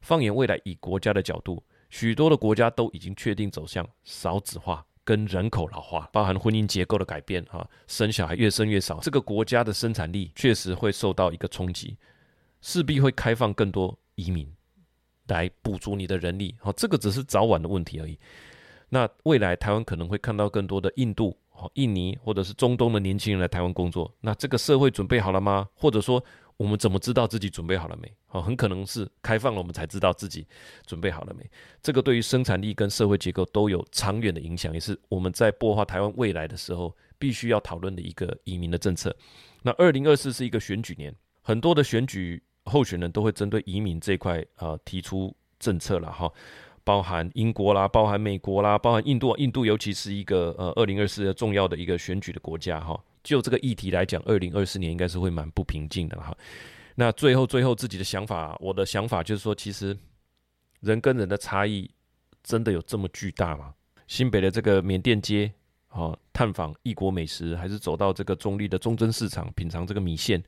[0.00, 11.96] 放眼未来，以国家的角度，许多的国家都已经确定走向少子化跟人口老化，包含婚姻结构的改变啊，生小孩越生越少，这个国家的生产力确实会受到一个冲击，
[12.60, 14.46] 势必会开放更多移民
[15.28, 16.54] 来补足你的人力。
[16.60, 18.18] 好，这个只是早晚的问题而已。
[18.90, 21.36] 那未来台湾可能会看到更多的印度。
[21.54, 25.68] 哦印尼或者是中东的年轻人来台湾工作，那这个社会准备好了吗？
[25.74, 26.22] 或者说，
[26.56, 28.12] 我们怎么知道自己准备好了没？
[28.28, 30.46] 哦，很可能是开放了，我们才知道自己
[30.84, 31.48] 准备好了没。
[31.80, 39.14] 这个对于生产力跟社会结构都有长远的影响，也是我们在擘画台湾未来的时候必须要讨论的一个移民的政策。
[39.62, 46.30] 那二零二四是一个选举年，很多的选举候选人都会针对移民这块啊提出政策了哈。
[46.84, 53.02] 包含英国啦，包含美国啦，包含印度，印度尤其是一个呃二零二四的重要的一个选举的国家哈。
[53.22, 56.36] 就这个议题来讲，二零二四年应该是会蛮不平静的哈。
[56.94, 59.96] 那最后最后自己的想法，我的想法就是说，其实
[60.80, 61.90] 人跟人的差异
[62.42, 63.72] 真的有这么巨大吗？
[64.06, 65.50] 新北的这个缅甸街
[65.88, 70.42] 啊，探访异国美食，还是走到这个中立的忠贞市场品尝这个米线，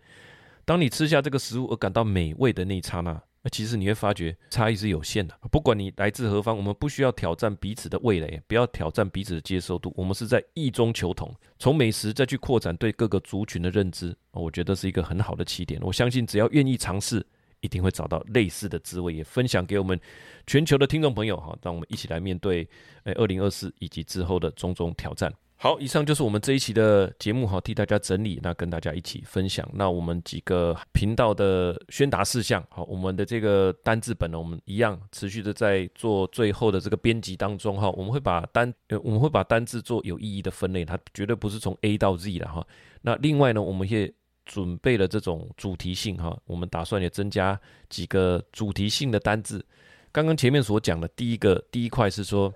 [0.67, 3.19] 当你吃下这个食物而感到美味的那一刹那。
[3.51, 15.81] 其实你会发觉差异是有限的，不管你来自何方，我们不需要挑战彼此的味蕾，不要挑战彼此的接受度，我们是在异中求同，从美食再去扩展对各个族群的认知，我觉得是一个很好的起点。
[15.83, 17.25] 我相信只要愿意尝试，
[17.61, 19.99] 一定会找到类似的滋味，也分享给我们
[20.47, 22.69] 全球的听众朋友哈，让我们一起来面对
[23.05, 25.33] 诶二零二四以及之后的种种挑战。
[25.59, 29.67] 好，以上就是我们这一期的节目哈，替大家整理，那跟大家一起分享。
[29.73, 42.65] 那我们几个频道的宣达事项，好，我们的这个单字本呢，我们一样持续的在做最后的这个编辑当中哈，我们会把单，我们会把单字做有意义的分类，它绝对不是从 A 到 Z 的哈。
[43.01, 44.13] 那另外呢，我们也
[44.45, 49.65] 准备了这种主题性哈，我们打算也增加几个主题性的单字。
[50.13, 52.53] 刚刚前面所讲的第一个第一块是说。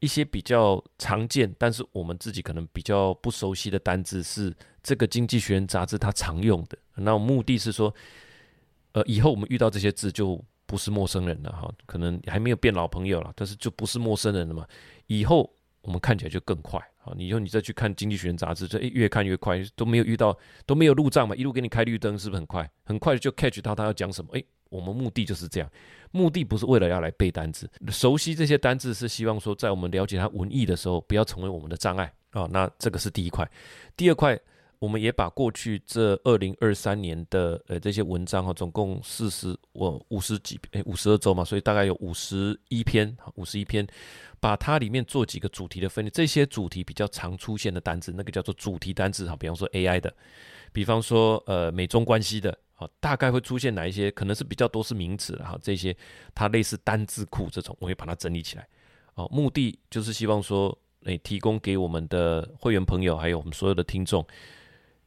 [0.00, 6.76] 一些比较常见，但是我们自己可能比较不熟悉的单字，是这个《经济学人》杂志它常用的。
[6.96, 7.94] 那目的是说，
[8.92, 14.66] 呃，以后我们遇到这些字就不是陌生人了哈，可能还没有变老朋友了，但是就不是陌生人了嘛。
[15.06, 15.50] 以后
[15.82, 17.12] 我们看起来就更快啊！
[17.16, 22.70] 你以后你再去看《经济学人》杂志，就越看越快，都没有遇到都没有路障嘛，一路给你开绿灯，是不是很快？
[22.84, 24.30] 很快就 catch 到他要讲什么？
[24.32, 24.46] 诶。
[24.70, 25.70] 我们目的就是这样，
[26.10, 32.50] 目的不是为了要来背单字，熟悉这些单字是希望说，在我们了解它文意的时候，不要成为我们的障碍啊、哦。
[32.52, 33.48] 那这个是第一块，
[33.96, 34.38] 第二块，
[34.78, 43.86] 我们也把过去这二零二三年的呃这些文章哈，总共四十我五十几诶五十二周嘛，所以大概有五十一篇，五十一篇，
[44.40, 50.12] 把它里面做几个主题的分类，这些主题比较常出现的单字，那个叫做主题单字哈，比方说 AI 的，
[50.72, 52.56] 比方说呃美中关系的。
[52.74, 54.10] 好，大概会出现哪一些？
[54.10, 55.96] 可能是比较多是名词了哈，这些
[56.34, 58.66] 它类似单字库这种，我会把它整理起来。
[59.14, 64.26] 哦，目的就是希望说，诶提供给我们的会员朋友，还有我们所有的听众，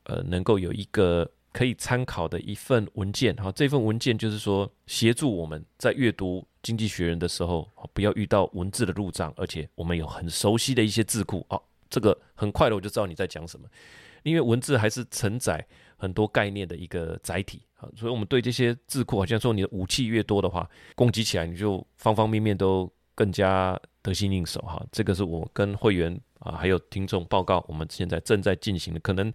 [0.04, 3.36] 呃，能够有一个可以参考的一份文件。
[3.36, 11.46] 好，这份文件就是说，协助我们在阅读《经济学人》的时候，不要遇到文字的路障，而且我们有很熟悉的一些字库。
[11.50, 13.68] 哦，这个很快的我就知道你在讲什么，
[14.24, 15.68] 因为文字还是承载
[15.98, 17.62] 很多概念的一个载体。
[17.76, 24.84] 啊，所以我们对这些智库，好像说你的武器越多的话，攻击起来你就方方面面都更加得心应手哈。
[24.92, 29.32] 这个是我跟会员啊还有听众报告，我们现在正在进行的，可能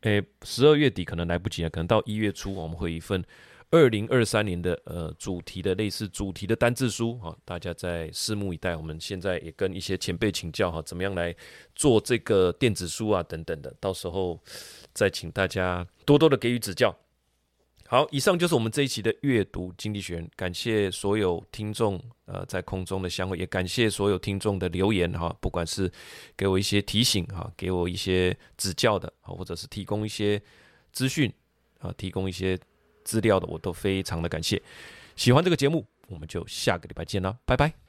[0.00, 3.22] 诶十二月底可能来不及了，可能到一月初我们会一份
[3.70, 8.74] 二零二三年的呃主题的类似主题的单字书哈，大家在拭目以待。
[8.74, 11.36] 我们现在也跟一些前辈请教哈，怎么样来
[11.74, 14.40] 做这个电子书啊等等的，到时候
[14.94, 16.96] 再请大家多多的给予指教。
[17.86, 25.92] 好，以上就是我们这一期的阅读经济学，感谢所有听众呃在空中的相会，也感谢所有听众的留言哈，不管是
[26.34, 30.40] 给我一些提醒哈，给我一些指教的，或者是提供一些
[30.92, 31.30] 资讯
[31.78, 32.58] 啊，提供一些
[33.04, 34.60] 资料的，我都非常的感谢。
[35.14, 37.83] 喜欢这个节目，我们就下个礼拜见了，拜拜。